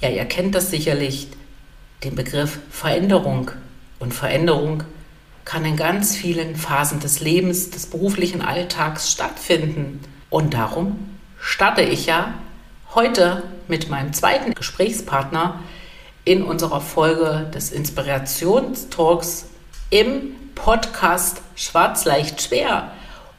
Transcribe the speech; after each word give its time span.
Ja, 0.00 0.10
ihr 0.10 0.26
kennt 0.26 0.54
das 0.54 0.70
sicherlich, 0.70 1.28
den 2.04 2.14
Begriff 2.14 2.58
Veränderung. 2.70 3.50
Und 3.98 4.12
Veränderung 4.12 4.82
kann 5.46 5.64
in 5.64 5.76
ganz 5.76 6.14
vielen 6.14 6.54
Phasen 6.54 7.00
des 7.00 7.20
Lebens, 7.20 7.70
des 7.70 7.86
beruflichen 7.86 8.42
Alltags 8.42 9.10
stattfinden. 9.10 10.00
Und 10.28 10.52
darum 10.52 10.98
starte 11.40 11.80
ich 11.80 12.04
ja 12.04 12.34
heute 12.94 13.42
mit 13.68 13.88
meinem 13.88 14.12
zweiten 14.12 14.52
Gesprächspartner 14.52 15.60
in 16.26 16.42
unserer 16.42 16.82
Folge 16.82 17.50
des 17.54 17.72
Inspirationstalks 17.72 19.46
im 19.88 20.34
Podcast 20.54 21.40
Schwarz 21.54 22.04
leicht 22.04 22.42
schwer. 22.42 22.90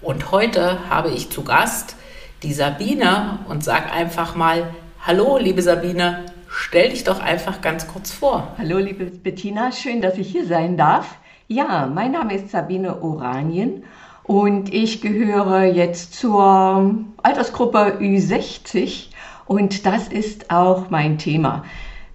Und 0.02 0.32
heute 0.32 0.90
habe 0.90 1.10
ich 1.10 1.30
zu 1.30 1.44
Gast 1.44 1.96
die 2.42 2.54
Sabine 2.54 3.40
und 3.48 3.64
sag 3.64 3.94
einfach 3.94 4.36
mal 4.36 4.74
Hallo, 5.06 5.38
liebe 5.38 5.62
Sabine, 5.62 6.26
Stell 6.60 6.90
dich 6.90 7.04
doch 7.04 7.20
einfach 7.20 7.62
ganz 7.62 7.88
kurz 7.88 8.12
vor. 8.12 8.48
Hallo, 8.58 8.80
liebe 8.80 9.06
Bettina, 9.06 9.72
schön, 9.72 10.02
dass 10.02 10.18
ich 10.18 10.32
hier 10.32 10.48
sein 10.48 10.76
darf. 10.76 11.20
Ja, 11.48 11.86
mein 11.86 12.12
Name 12.12 12.34
ist 12.34 12.50
Sabine 12.50 13.04
Oranien 13.04 13.84
und 14.24 14.74
ich 14.74 15.00
gehöre 15.00 15.66
jetzt 15.66 16.16
zur 16.16 16.96
Altersgruppe 17.22 18.00
Ü60 18.00 19.10
und 19.46 19.86
das 19.86 20.08
ist 20.08 20.50
auch 20.50 20.90
mein 20.90 21.20
Thema. 21.20 21.64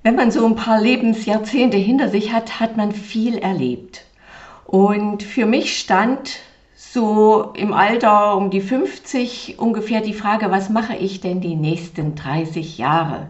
Wenn 0.02 0.16
man 0.16 0.32
so 0.32 0.44
ein 0.44 0.56
paar 0.56 0.80
Lebensjahrzehnte 0.80 1.76
hinter 1.76 2.08
sich 2.08 2.32
hat, 2.32 2.58
hat 2.58 2.76
man 2.76 2.90
viel 2.90 3.38
erlebt. 3.38 4.04
Und 4.64 5.22
für 5.22 5.46
mich 5.46 5.78
stand 5.78 6.40
so 6.74 7.52
im 7.54 7.72
Alter 7.72 8.36
um 8.36 8.50
die 8.50 8.60
50 8.60 9.60
ungefähr 9.60 10.00
die 10.00 10.14
Frage, 10.14 10.50
was 10.50 10.68
mache 10.68 10.96
ich 10.96 11.20
denn 11.20 11.40
die 11.40 11.54
nächsten 11.54 12.16
30 12.16 12.76
Jahre? 12.76 13.28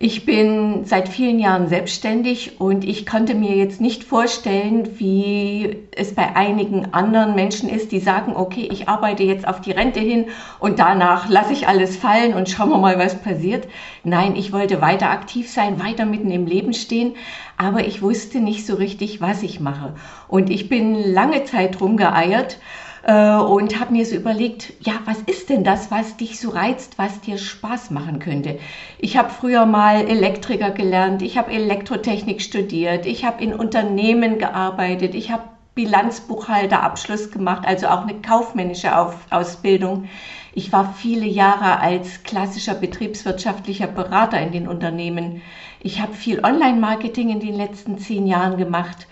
Ich 0.00 0.24
bin 0.24 0.84
seit 0.84 1.08
vielen 1.08 1.40
Jahren 1.40 1.66
selbstständig 1.66 2.60
und 2.60 2.84
ich 2.84 3.04
konnte 3.04 3.34
mir 3.34 3.56
jetzt 3.56 3.80
nicht 3.80 4.04
vorstellen, 4.04 4.90
wie 5.00 5.76
es 5.90 6.14
bei 6.14 6.36
einigen 6.36 6.94
anderen 6.94 7.34
Menschen 7.34 7.68
ist, 7.68 7.90
die 7.90 7.98
sagen, 7.98 8.36
okay, 8.36 8.68
ich 8.70 8.88
arbeite 8.88 9.24
jetzt 9.24 9.48
auf 9.48 9.60
die 9.60 9.72
Rente 9.72 9.98
hin 9.98 10.26
und 10.60 10.78
danach 10.78 11.28
lasse 11.28 11.52
ich 11.52 11.66
alles 11.66 11.96
fallen 11.96 12.34
und 12.34 12.48
schauen 12.48 12.70
wir 12.70 12.78
mal, 12.78 12.96
was 12.96 13.20
passiert. 13.20 13.66
Nein, 14.04 14.36
ich 14.36 14.52
wollte 14.52 14.80
weiter 14.80 15.10
aktiv 15.10 15.50
sein, 15.50 15.82
weiter 15.82 16.06
mitten 16.06 16.30
im 16.30 16.46
Leben 16.46 16.74
stehen, 16.74 17.16
aber 17.56 17.84
ich 17.84 18.00
wusste 18.00 18.38
nicht 18.38 18.66
so 18.66 18.76
richtig, 18.76 19.20
was 19.20 19.42
ich 19.42 19.58
mache. 19.58 19.94
Und 20.28 20.48
ich 20.48 20.68
bin 20.68 20.94
lange 21.12 21.42
Zeit 21.42 21.80
rumgeeiert 21.80 22.58
und 23.06 23.78
habe 23.78 23.92
mir 23.92 24.04
so 24.04 24.16
überlegt, 24.16 24.72
ja, 24.80 24.94
was 25.04 25.20
ist 25.22 25.50
denn 25.50 25.64
das, 25.64 25.90
was 25.90 26.16
dich 26.16 26.40
so 26.40 26.50
reizt, 26.50 26.98
was 26.98 27.20
dir 27.20 27.38
Spaß 27.38 27.90
machen 27.90 28.18
könnte? 28.18 28.58
Ich 28.98 29.16
habe 29.16 29.30
früher 29.30 29.66
mal 29.66 30.08
Elektriker 30.08 30.72
gelernt, 30.72 31.22
ich 31.22 31.38
habe 31.38 31.52
Elektrotechnik 31.52 32.42
studiert, 32.42 33.06
ich 33.06 33.24
habe 33.24 33.42
in 33.42 33.54
Unternehmen 33.54 34.38
gearbeitet, 34.38 35.14
ich 35.14 35.30
habe 35.30 35.44
Bilanzbuchhalterabschluss 35.74 37.30
gemacht, 37.30 37.62
also 37.64 37.86
auch 37.86 38.02
eine 38.02 38.20
kaufmännische 38.20 38.98
Auf 38.98 39.14
Ausbildung. 39.30 40.08
Ich 40.52 40.72
war 40.72 40.92
viele 40.92 41.26
Jahre 41.26 41.78
als 41.78 42.24
klassischer 42.24 42.74
betriebswirtschaftlicher 42.74 43.86
Berater 43.86 44.40
in 44.40 44.50
den 44.50 44.66
Unternehmen. 44.66 45.40
Ich 45.80 46.00
habe 46.00 46.14
viel 46.14 46.44
Online-Marketing 46.44 47.30
in 47.30 47.38
den 47.38 47.54
letzten 47.54 47.98
zehn 47.98 48.26
Jahren 48.26 48.56
gemacht. 48.56 49.06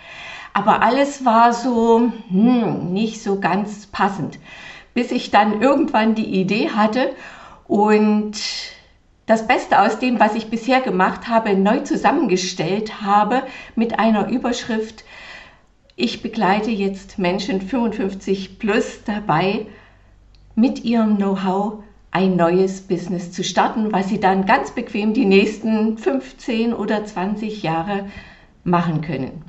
Aber 0.57 0.81
alles 0.81 1.27
war 1.27 1.53
so 1.53 2.11
hm, 2.31 2.91
nicht 2.91 3.23
so 3.23 3.39
ganz 3.39 3.89
passend, 3.89 4.39
bis 4.95 5.13
ich 5.13 5.31
dann 5.31 5.61
irgendwann 5.61 6.15
die 6.15 6.41
Idee 6.41 6.71
hatte 6.71 7.11
und 7.69 8.33
das 9.27 9.47
Beste 9.47 9.83
aus 9.83 9.99
dem, 9.99 10.19
was 10.19 10.35
ich 10.35 10.49
bisher 10.49 10.81
gemacht 10.81 11.29
habe, 11.29 11.55
neu 11.55 11.81
zusammengestellt 11.81 13.03
habe 13.03 13.43
mit 13.75 13.99
einer 13.99 14.29
Überschrift. 14.31 15.05
Ich 15.95 16.23
begleite 16.23 16.71
jetzt 16.71 17.19
Menschen 17.19 17.61
55 17.61 18.59
plus 18.59 19.05
dabei, 19.05 19.67
mit 20.55 20.85
ihrem 20.85 21.17
Know-how 21.17 21.83
ein 22.13 22.35
neues 22.35 22.81
Business 22.81 23.31
zu 23.31 23.45
starten, 23.45 23.93
was 23.93 24.09
sie 24.09 24.21
dann 24.21 24.47
ganz 24.47 24.71
bequem 24.71 25.13
die 25.13 25.27
nächsten 25.27 25.99
15 25.99 26.73
oder 26.73 27.05
20 27.05 27.63
Jahre 27.63 28.07
machen 28.65 29.03
können. 29.03 29.45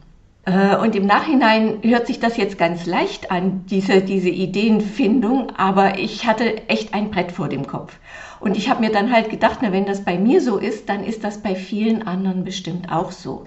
Äh, 0.48 0.78
und 0.78 0.96
im 0.96 1.06
Nachhinein 1.06 1.80
hört 1.84 2.08
sich 2.08 2.20
das 2.20 2.38
jetzt 2.38 2.58
ganz 2.58 2.86
leicht 2.86 3.32
an, 3.32 3.66
diese, 3.70 4.02
diese 4.02 4.30
Ideenfindung, 4.30 5.52
aber 5.58 6.00
ich 6.00 6.26
hatte 6.26 6.70
echt 6.70 6.94
ein 6.94 7.12
Brett 7.12 7.34
vor 7.34 7.50
dem 7.50 7.68
Kopf. 7.68 7.98
Und 8.40 8.56
ich 8.56 8.70
habe 8.70 8.80
mir 8.80 8.92
dann 8.92 9.12
halt 9.12 9.30
gedacht, 9.30 9.60
na, 9.62 9.74
wenn 9.74 9.86
das 9.86 10.06
bei 10.06 10.18
mir 10.18 10.42
so 10.42 10.58
ist, 10.58 10.88
dann 10.90 11.04
ist 11.04 11.24
das 11.24 11.42
bei 11.42 11.54
vielen 11.54 12.08
anderen 12.08 12.46
bestimmt 12.46 12.92
auch 12.92 13.12
so. 13.12 13.46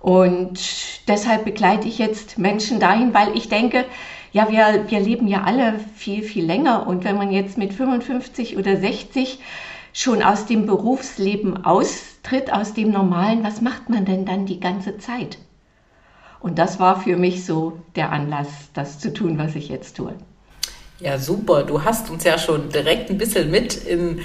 Und 0.00 0.58
deshalb 1.08 1.44
begleite 1.44 1.86
ich 1.88 1.98
jetzt 1.98 2.36
Menschen 2.36 2.80
dahin, 2.80 3.14
weil 3.14 3.36
ich 3.36 3.48
denke, 3.48 3.84
ja, 4.32 4.50
wir, 4.50 4.86
wir 4.88 5.00
leben 5.00 5.28
ja 5.28 5.44
alle 5.44 5.78
viel, 5.94 6.22
viel 6.22 6.44
länger. 6.44 6.86
Und 6.88 7.04
wenn 7.04 7.16
man 7.16 7.30
jetzt 7.30 7.56
mit 7.56 7.72
55 7.72 8.58
oder 8.58 8.76
60 8.76 9.38
schon 9.92 10.22
aus 10.22 10.46
dem 10.46 10.66
Berufsleben 10.66 11.64
austritt, 11.64 12.52
aus 12.52 12.74
dem 12.74 12.90
Normalen, 12.90 13.44
was 13.44 13.60
macht 13.60 13.88
man 13.88 14.04
denn 14.04 14.26
dann 14.26 14.46
die 14.46 14.60
ganze 14.60 14.98
Zeit? 14.98 15.38
Und 16.44 16.58
das 16.58 16.78
war 16.78 17.00
für 17.00 17.16
mich 17.16 17.46
so 17.46 17.78
der 17.96 18.12
Anlass, 18.12 18.48
das 18.74 18.98
zu 18.98 19.14
tun, 19.14 19.38
was 19.38 19.54
ich 19.54 19.70
jetzt 19.70 19.96
tue. 19.96 20.12
Ja, 21.00 21.16
super. 21.16 21.62
Du 21.62 21.84
hast 21.84 22.10
uns 22.10 22.22
ja 22.22 22.36
schon 22.36 22.68
direkt 22.68 23.08
ein 23.08 23.16
bisschen 23.16 23.50
mit 23.50 23.74
in, 23.74 24.20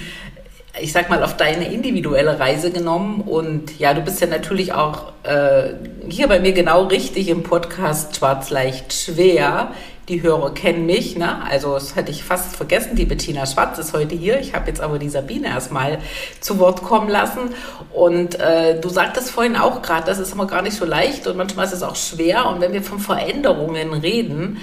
ich 0.78 0.92
sag 0.92 1.08
mal, 1.08 1.24
auf 1.24 1.38
deine 1.38 1.72
individuelle 1.72 2.38
Reise 2.38 2.72
genommen. 2.72 3.22
Und 3.22 3.78
ja, 3.78 3.94
du 3.94 4.02
bist 4.02 4.20
ja 4.20 4.26
natürlich 4.26 4.74
auch 4.74 5.14
äh, 5.22 5.70
hier 6.10 6.28
bei 6.28 6.40
mir 6.40 6.52
genau 6.52 6.88
richtig 6.88 7.30
im 7.30 7.42
Podcast 7.42 8.16
Schwarz 8.16 8.50
leicht 8.50 8.92
schwer. 8.92 9.72
Die 10.10 10.22
Hörer 10.22 10.52
kennen 10.52 10.86
mich, 10.86 11.16
ne? 11.16 11.40
Also 11.48 11.74
das 11.74 11.94
hätte 11.94 12.10
ich 12.10 12.24
fast 12.24 12.56
vergessen. 12.56 12.96
Die 12.96 13.04
Bettina 13.04 13.46
Schwarz 13.46 13.78
ist 13.78 13.92
heute 13.92 14.16
hier. 14.16 14.40
Ich 14.40 14.54
habe 14.54 14.66
jetzt 14.66 14.80
aber 14.80 14.98
die 14.98 15.08
Sabine 15.08 15.46
erstmal 15.46 15.98
zu 16.40 16.58
Wort 16.58 16.82
kommen 16.82 17.08
lassen. 17.08 17.54
Und 17.92 18.34
äh, 18.40 18.80
du 18.80 18.88
sagtest 18.88 19.30
vorhin 19.30 19.54
auch 19.54 19.82
gerade, 19.82 20.06
das 20.06 20.18
ist 20.18 20.32
immer 20.32 20.48
gar 20.48 20.62
nicht 20.62 20.76
so 20.76 20.84
leicht 20.84 21.28
und 21.28 21.36
manchmal 21.36 21.66
ist 21.66 21.74
es 21.74 21.84
auch 21.84 21.94
schwer. 21.94 22.48
Und 22.48 22.60
wenn 22.60 22.72
wir 22.72 22.82
von 22.82 22.98
Veränderungen 22.98 23.92
reden, 23.92 24.58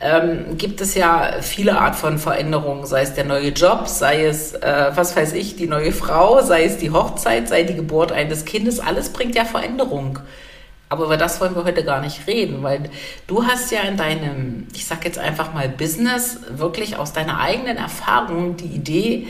ähm, 0.00 0.56
gibt 0.56 0.80
es 0.80 0.94
ja 0.94 1.32
viele 1.40 1.80
Art 1.80 1.96
von 1.96 2.18
Veränderungen, 2.18 2.86
sei 2.86 3.02
es 3.02 3.12
der 3.12 3.24
neue 3.24 3.48
Job, 3.48 3.88
sei 3.88 4.26
es, 4.26 4.52
äh, 4.52 4.92
was 4.94 5.16
weiß 5.16 5.32
ich, 5.32 5.56
die 5.56 5.66
neue 5.66 5.90
Frau, 5.90 6.42
sei 6.42 6.62
es 6.62 6.78
die 6.78 6.92
Hochzeit, 6.92 7.48
sei 7.48 7.64
die 7.64 7.74
Geburt 7.74 8.12
eines 8.12 8.44
Kindes. 8.44 8.78
Alles 8.78 9.08
bringt 9.08 9.34
ja 9.34 9.44
Veränderung. 9.44 10.20
Aber 10.92 11.06
über 11.06 11.16
das 11.16 11.40
wollen 11.40 11.56
wir 11.56 11.64
heute 11.64 11.84
gar 11.84 12.02
nicht 12.02 12.26
reden, 12.26 12.62
weil 12.62 12.90
du 13.26 13.46
hast 13.46 13.72
ja 13.72 13.80
in 13.80 13.96
deinem, 13.96 14.66
ich 14.74 14.84
sag 14.84 15.06
jetzt 15.06 15.18
einfach 15.18 15.54
mal 15.54 15.66
Business, 15.66 16.40
wirklich 16.50 16.98
aus 16.98 17.14
deiner 17.14 17.40
eigenen 17.40 17.78
Erfahrung 17.78 18.58
die 18.58 18.66
Idee 18.66 19.26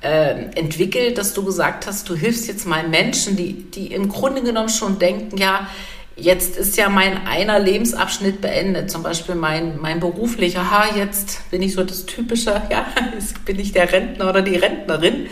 äh, 0.00 0.46
entwickelt, 0.54 1.18
dass 1.18 1.34
du 1.34 1.44
gesagt 1.44 1.86
hast, 1.86 2.08
du 2.08 2.14
hilfst 2.14 2.48
jetzt 2.48 2.66
mal 2.66 2.88
Menschen, 2.88 3.36
die, 3.36 3.52
die 3.52 3.88
im 3.88 4.08
Grunde 4.08 4.40
genommen 4.40 4.70
schon 4.70 4.98
denken, 4.98 5.36
ja, 5.36 5.68
jetzt 6.16 6.56
ist 6.56 6.78
ja 6.78 6.88
mein 6.88 7.26
einer 7.26 7.58
Lebensabschnitt 7.58 8.40
beendet, 8.40 8.90
zum 8.90 9.02
Beispiel 9.02 9.34
mein, 9.34 9.78
mein 9.82 10.00
beruflicher, 10.00 10.70
ha, 10.70 10.96
jetzt 10.96 11.50
bin 11.50 11.60
ich 11.60 11.74
so 11.74 11.84
das 11.84 12.06
typische, 12.06 12.62
ja, 12.70 12.86
jetzt 13.12 13.44
bin 13.44 13.60
ich 13.60 13.72
der 13.72 13.92
Rentner 13.92 14.30
oder 14.30 14.40
die 14.40 14.56
Rentnerin. 14.56 15.26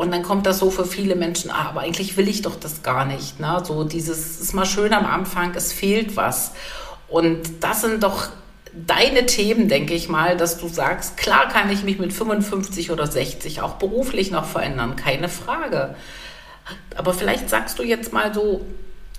Und 0.00 0.12
dann 0.12 0.22
kommt 0.22 0.46
das 0.46 0.60
so 0.60 0.70
für 0.70 0.86
viele 0.86 1.14
Menschen, 1.14 1.50
ah, 1.50 1.68
aber 1.68 1.82
eigentlich 1.82 2.16
will 2.16 2.26
ich 2.26 2.40
doch 2.40 2.56
das 2.56 2.82
gar 2.82 3.04
nicht. 3.04 3.38
Ne? 3.38 3.62
So 3.62 3.84
dieses, 3.84 4.40
ist 4.40 4.54
mal 4.54 4.64
schön 4.64 4.94
am 4.94 5.04
Anfang, 5.04 5.54
es 5.54 5.74
fehlt 5.74 6.16
was. 6.16 6.52
Und 7.06 7.62
das 7.62 7.82
sind 7.82 8.02
doch 8.02 8.30
deine 8.72 9.26
Themen, 9.26 9.68
denke 9.68 9.92
ich 9.92 10.08
mal, 10.08 10.38
dass 10.38 10.56
du 10.56 10.68
sagst, 10.68 11.18
klar 11.18 11.50
kann 11.50 11.70
ich 11.70 11.82
mich 11.82 11.98
mit 11.98 12.14
55 12.14 12.90
oder 12.92 13.06
60 13.06 13.60
auch 13.60 13.74
beruflich 13.74 14.30
noch 14.30 14.46
verändern, 14.46 14.96
keine 14.96 15.28
Frage. 15.28 15.94
Aber 16.96 17.12
vielleicht 17.12 17.50
sagst 17.50 17.78
du 17.78 17.82
jetzt 17.82 18.10
mal 18.10 18.32
so 18.32 18.64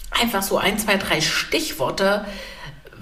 einfach 0.10 0.42
so 0.42 0.58
ein, 0.58 0.80
zwei, 0.80 0.98
drei 0.98 1.22
Stichworte, 1.22 2.26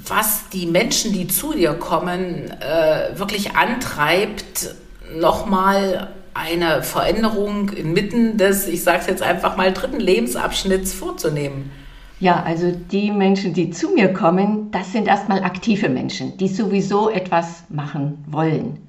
was 0.05 0.49
die 0.49 0.65
Menschen, 0.65 1.13
die 1.13 1.29
zu 1.29 1.53
dir 1.53 1.75
kommen, 1.75 2.51
äh, 2.59 3.17
wirklich 3.17 3.55
antreibt, 3.55 4.75
nochmal 5.15 6.13
eine 6.39 6.83
Veränderung 6.83 7.69
inmitten 7.69 8.37
des, 8.37 8.67
ich 8.67 8.83
sage 8.83 8.99
es 9.01 9.07
jetzt 9.07 9.21
einfach 9.21 9.57
mal, 9.57 9.73
dritten 9.73 9.99
Lebensabschnitts 9.99 10.93
vorzunehmen? 10.93 11.71
Ja, 12.19 12.43
also 12.43 12.71
die 12.71 13.11
Menschen, 13.11 13.53
die 13.53 13.71
zu 13.71 13.89
mir 13.89 14.13
kommen, 14.13 14.71
das 14.71 14.91
sind 14.91 15.07
erstmal 15.07 15.43
aktive 15.43 15.89
Menschen, 15.89 16.37
die 16.37 16.47
sowieso 16.47 17.09
etwas 17.09 17.63
machen 17.69 18.23
wollen. 18.27 18.87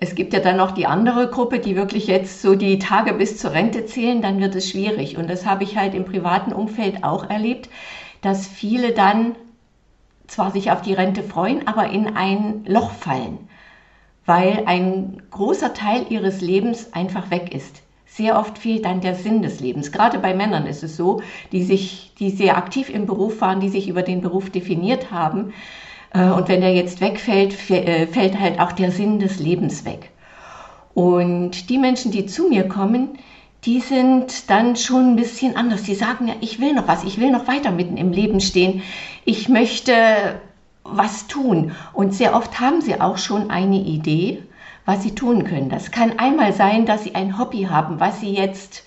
Es 0.00 0.14
gibt 0.14 0.32
ja 0.32 0.40
dann 0.40 0.56
noch 0.56 0.70
die 0.70 0.86
andere 0.86 1.28
Gruppe, 1.28 1.58
die 1.58 1.76
wirklich 1.76 2.06
jetzt 2.06 2.40
so 2.40 2.54
die 2.54 2.78
Tage 2.78 3.14
bis 3.14 3.36
zur 3.36 3.52
Rente 3.52 3.84
zählen, 3.84 4.22
dann 4.22 4.40
wird 4.40 4.54
es 4.54 4.70
schwierig. 4.70 5.16
Und 5.16 5.28
das 5.28 5.44
habe 5.44 5.64
ich 5.64 5.76
halt 5.76 5.94
im 5.94 6.04
privaten 6.04 6.52
Umfeld 6.52 7.04
auch 7.04 7.28
erlebt, 7.28 7.68
dass 8.20 8.46
viele 8.46 8.92
dann 8.92 9.34
zwar 10.26 10.52
sich 10.52 10.70
auf 10.70 10.82
die 10.82 10.92
Rente 10.92 11.22
freuen, 11.22 11.66
aber 11.66 11.90
in 11.90 12.16
ein 12.16 12.64
Loch 12.66 12.92
fallen, 12.92 13.38
weil 14.28 14.64
ein 14.66 15.22
großer 15.30 15.72
Teil 15.72 16.04
ihres 16.10 16.42
Lebens 16.42 16.92
einfach 16.92 17.30
weg 17.30 17.54
ist. 17.54 17.80
Sehr 18.04 18.38
oft 18.38 18.58
fehlt 18.58 18.84
dann 18.84 19.00
der 19.00 19.14
Sinn 19.14 19.40
des 19.40 19.60
Lebens. 19.60 19.90
Gerade 19.90 20.18
bei 20.18 20.34
Männern 20.34 20.66
ist 20.66 20.82
es 20.82 20.98
so, 20.98 21.22
die 21.50 21.62
sich, 21.62 22.12
die 22.18 22.28
sehr 22.28 22.58
aktiv 22.58 22.90
im 22.90 23.06
Beruf 23.06 23.40
waren, 23.40 23.60
die 23.60 23.70
sich 23.70 23.88
über 23.88 24.02
den 24.02 24.20
Beruf 24.20 24.50
definiert 24.50 25.10
haben. 25.10 25.54
Äh, 26.12 26.28
und 26.28 26.48
wenn 26.48 26.60
der 26.60 26.74
jetzt 26.74 27.00
wegfällt, 27.00 27.70
äh, 27.70 28.06
fällt 28.06 28.38
halt 28.38 28.60
auch 28.60 28.72
der 28.72 28.90
Sinn 28.90 29.18
des 29.18 29.38
Lebens 29.38 29.86
weg. 29.86 30.10
Und 30.92 31.70
die 31.70 31.78
Menschen, 31.78 32.12
die 32.12 32.26
zu 32.26 32.48
mir 32.48 32.68
kommen, 32.68 33.18
die 33.64 33.80
sind 33.80 34.50
dann 34.50 34.76
schon 34.76 35.12
ein 35.12 35.16
bisschen 35.16 35.56
anders. 35.56 35.84
Die 35.84 35.94
sagen 35.94 36.28
ja, 36.28 36.34
ich 36.42 36.60
will 36.60 36.74
noch 36.74 36.86
was, 36.86 37.02
ich 37.04 37.18
will 37.18 37.30
noch 37.30 37.48
weiter 37.48 37.70
mitten 37.70 37.96
im 37.96 38.12
Leben 38.12 38.40
stehen. 38.40 38.82
Ich 39.24 39.48
möchte 39.48 39.92
was 40.90 41.26
tun. 41.26 41.72
Und 41.92 42.14
sehr 42.14 42.34
oft 42.34 42.60
haben 42.60 42.80
sie 42.80 43.00
auch 43.00 43.18
schon 43.18 43.50
eine 43.50 43.78
Idee 43.78 44.42
was 44.88 45.02
sie 45.02 45.14
tun 45.14 45.44
können. 45.44 45.68
Das 45.68 45.90
kann 45.90 46.18
einmal 46.18 46.54
sein, 46.54 46.86
dass 46.86 47.04
sie 47.04 47.14
ein 47.14 47.38
Hobby 47.38 47.64
haben, 47.64 48.00
was 48.00 48.20
sie 48.20 48.32
jetzt 48.32 48.84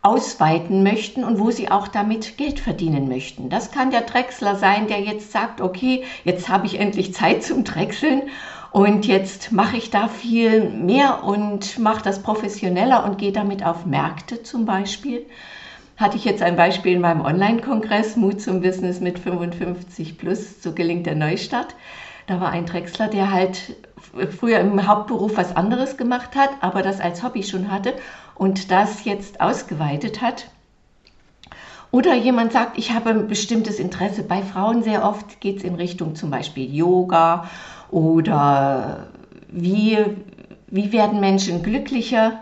ausweiten 0.00 0.82
möchten 0.82 1.24
und 1.24 1.38
wo 1.38 1.50
sie 1.50 1.70
auch 1.70 1.88
damit 1.88 2.38
Geld 2.38 2.58
verdienen 2.58 3.06
möchten. 3.06 3.50
Das 3.50 3.70
kann 3.70 3.90
der 3.90 4.00
Drechsler 4.00 4.56
sein, 4.56 4.86
der 4.86 5.02
jetzt 5.02 5.32
sagt, 5.32 5.60
okay, 5.60 6.04
jetzt 6.24 6.48
habe 6.48 6.64
ich 6.64 6.80
endlich 6.80 7.12
Zeit 7.12 7.42
zum 7.42 7.64
Drechseln 7.64 8.22
und 8.72 9.04
jetzt 9.04 9.52
mache 9.52 9.76
ich 9.76 9.90
da 9.90 10.08
viel 10.08 10.70
mehr 10.70 11.22
und 11.22 11.78
mache 11.78 12.02
das 12.02 12.22
professioneller 12.22 13.04
und 13.04 13.18
gehe 13.18 13.32
damit 13.32 13.62
auf 13.62 13.84
Märkte 13.84 14.42
zum 14.42 14.64
Beispiel. 14.64 15.26
Hatte 15.96 16.18
ich 16.18 16.24
jetzt 16.26 16.42
ein 16.42 16.56
Beispiel 16.56 16.92
in 16.92 17.00
meinem 17.00 17.22
Online-Kongress 17.22 18.16
Mut 18.16 18.42
zum 18.42 18.60
Business 18.60 19.00
mit 19.00 19.18
55 19.18 20.18
plus, 20.18 20.62
so 20.62 20.72
gelingt 20.72 21.06
der 21.06 21.14
Neustart. 21.14 21.74
Da 22.26 22.38
war 22.38 22.50
ein 22.50 22.66
Drechsler, 22.66 23.08
der 23.08 23.30
halt 23.30 23.76
früher 24.38 24.60
im 24.60 24.86
Hauptberuf 24.86 25.38
was 25.38 25.56
anderes 25.56 25.96
gemacht 25.96 26.36
hat, 26.36 26.50
aber 26.60 26.82
das 26.82 27.00
als 27.00 27.22
Hobby 27.22 27.42
schon 27.42 27.70
hatte 27.70 27.94
und 28.34 28.70
das 28.70 29.04
jetzt 29.04 29.40
ausgeweitet 29.40 30.20
hat. 30.20 30.50
Oder 31.92 32.14
jemand 32.14 32.52
sagt, 32.52 32.76
ich 32.76 32.92
habe 32.92 33.10
ein 33.10 33.26
bestimmtes 33.26 33.78
Interesse. 33.78 34.22
Bei 34.22 34.42
Frauen 34.42 34.82
sehr 34.82 35.02
oft 35.02 35.40
geht 35.40 35.58
es 35.58 35.64
in 35.64 35.76
Richtung 35.76 36.14
zum 36.14 36.30
Beispiel 36.30 36.74
Yoga 36.74 37.48
oder 37.90 39.06
wie, 39.48 39.96
wie 40.66 40.92
werden 40.92 41.20
Menschen 41.20 41.62
glücklicher. 41.62 42.40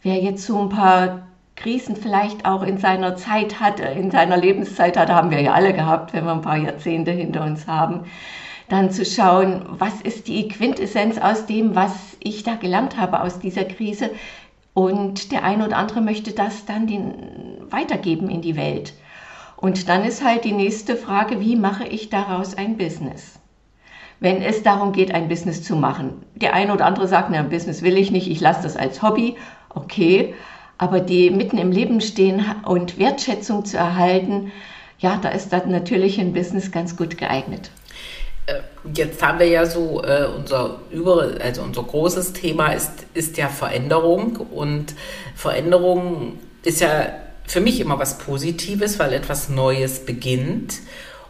Wer 0.00 0.22
jetzt 0.22 0.46
so 0.46 0.58
ein 0.58 0.70
paar 0.70 1.26
Krisen 1.56 1.96
vielleicht 1.96 2.44
auch 2.46 2.62
in 2.62 2.78
seiner 2.78 3.16
Zeit 3.16 3.60
hatte, 3.60 3.84
in 3.84 4.10
seiner 4.10 4.36
Lebenszeit 4.36 4.96
hatte, 4.96 5.14
haben 5.14 5.30
wir 5.30 5.40
ja 5.40 5.52
alle 5.52 5.72
gehabt, 5.72 6.12
wenn 6.12 6.24
wir 6.24 6.32
ein 6.32 6.42
paar 6.42 6.56
Jahrzehnte 6.56 7.10
hinter 7.10 7.44
uns 7.44 7.66
haben 7.66 8.04
dann 8.68 8.90
zu 8.90 9.04
schauen, 9.04 9.64
was 9.68 10.00
ist 10.00 10.28
die 10.28 10.48
Quintessenz 10.48 11.18
aus 11.18 11.46
dem, 11.46 11.74
was 11.74 12.16
ich 12.20 12.42
da 12.42 12.54
gelernt 12.54 12.96
habe 12.96 13.20
aus 13.20 13.38
dieser 13.38 13.64
Krise. 13.64 14.10
Und 14.72 15.30
der 15.32 15.44
eine 15.44 15.66
oder 15.66 15.76
andere 15.76 16.00
möchte 16.00 16.32
das 16.32 16.64
dann 16.64 16.86
den, 16.86 17.14
weitergeben 17.70 18.28
in 18.28 18.42
die 18.42 18.56
Welt. 18.56 18.94
Und 19.56 19.88
dann 19.88 20.04
ist 20.04 20.24
halt 20.24 20.44
die 20.44 20.52
nächste 20.52 20.96
Frage, 20.96 21.40
wie 21.40 21.56
mache 21.56 21.86
ich 21.86 22.10
daraus 22.10 22.56
ein 22.56 22.76
Business? 22.76 23.38
Wenn 24.20 24.42
es 24.42 24.62
darum 24.62 24.92
geht, 24.92 25.14
ein 25.14 25.28
Business 25.28 25.62
zu 25.62 25.76
machen. 25.76 26.24
Der 26.34 26.54
eine 26.54 26.72
oder 26.72 26.86
andere 26.86 27.06
sagt, 27.06 27.32
ein 27.32 27.48
Business 27.50 27.82
will 27.82 27.96
ich 27.96 28.10
nicht, 28.10 28.28
ich 28.28 28.40
lasse 28.40 28.62
das 28.62 28.76
als 28.76 29.02
Hobby. 29.02 29.36
Okay, 29.68 30.34
aber 30.78 31.00
die 31.00 31.30
mitten 31.30 31.58
im 31.58 31.72
Leben 31.72 32.00
stehen 32.00 32.44
und 32.64 32.98
Wertschätzung 32.98 33.64
zu 33.64 33.76
erhalten, 33.76 34.52
ja, 34.98 35.18
da 35.20 35.28
ist 35.30 35.52
das 35.52 35.66
natürlich 35.66 36.18
ein 36.18 36.32
Business 36.32 36.70
ganz 36.70 36.96
gut 36.96 37.18
geeignet. 37.18 37.70
Äh, 38.46 38.60
jetzt 38.94 39.22
haben 39.22 39.38
wir 39.38 39.48
ja 39.48 39.66
so 39.66 40.02
äh, 40.02 40.26
unser 40.26 40.80
über, 40.90 41.34
also 41.42 41.62
unser 41.62 41.82
großes 41.82 42.32
Thema 42.32 42.68
ist, 42.72 42.90
ist 43.14 43.36
ja 43.36 43.48
Veränderung 43.48 44.36
und 44.36 44.94
Veränderung 45.34 46.38
ist 46.62 46.80
ja 46.80 47.06
für 47.46 47.60
mich 47.60 47.80
immer 47.80 47.98
was 47.98 48.18
Positives, 48.18 48.98
weil 48.98 49.12
etwas 49.12 49.48
Neues 49.48 50.04
beginnt. 50.04 50.80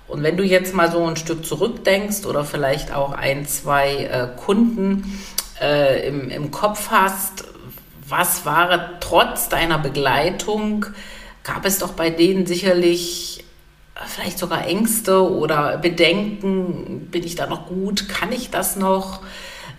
Und 0.06 0.22
wenn 0.22 0.36
du 0.36 0.44
jetzt 0.44 0.74
mal 0.74 0.90
so 0.90 1.04
ein 1.04 1.16
Stück 1.16 1.44
zurückdenkst 1.44 2.26
oder 2.26 2.44
vielleicht 2.44 2.92
auch 2.94 3.12
ein, 3.12 3.46
zwei 3.46 4.04
äh, 4.04 4.28
Kunden 4.36 5.18
äh, 5.60 6.06
im, 6.06 6.30
im 6.30 6.50
Kopf 6.50 6.90
hast, 6.90 7.43
was 8.08 8.44
war 8.44 9.00
trotz 9.00 9.48
deiner 9.48 9.78
Begleitung, 9.78 10.86
gab 11.42 11.64
es 11.64 11.78
doch 11.78 11.92
bei 11.92 12.10
denen 12.10 12.46
sicherlich 12.46 13.44
vielleicht 14.06 14.38
sogar 14.38 14.66
Ängste 14.66 15.30
oder 15.30 15.78
Bedenken, 15.78 17.08
bin 17.10 17.22
ich 17.24 17.36
da 17.36 17.46
noch 17.46 17.66
gut, 17.66 18.08
kann 18.08 18.32
ich 18.32 18.50
das 18.50 18.76
noch? 18.76 19.20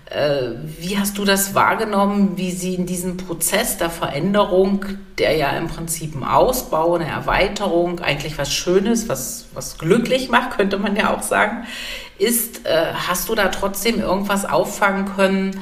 Äh, 0.06 0.52
wie 0.80 1.00
hast 1.00 1.18
du 1.18 1.26
das 1.26 1.56
wahrgenommen, 1.56 2.34
wie 2.38 2.52
sie 2.52 2.76
in 2.76 2.86
diesem 2.86 3.18
Prozess 3.18 3.78
der 3.78 3.90
Veränderung, 3.90 4.86
der 5.18 5.36
ja 5.36 5.50
im 5.50 5.68
Prinzip 5.68 6.16
ein 6.16 6.24
Ausbau, 6.24 6.96
eine 6.96 7.08
Erweiterung, 7.08 8.00
eigentlich 8.00 8.38
was 8.38 8.54
Schönes, 8.54 9.10
was, 9.10 9.48
was 9.54 9.78
glücklich 9.78 10.30
macht, 10.30 10.58
könnte 10.58 10.78
man 10.78 10.96
ja 10.96 11.14
auch 11.14 11.24
sagen, 11.24 11.66
ist, 12.20 12.66
äh, 12.66 12.94
hast 13.08 13.30
du 13.30 13.36
da 13.36 13.48
trotzdem 13.48 14.00
irgendwas 14.00 14.46
auffangen 14.46 15.06
können, 15.16 15.60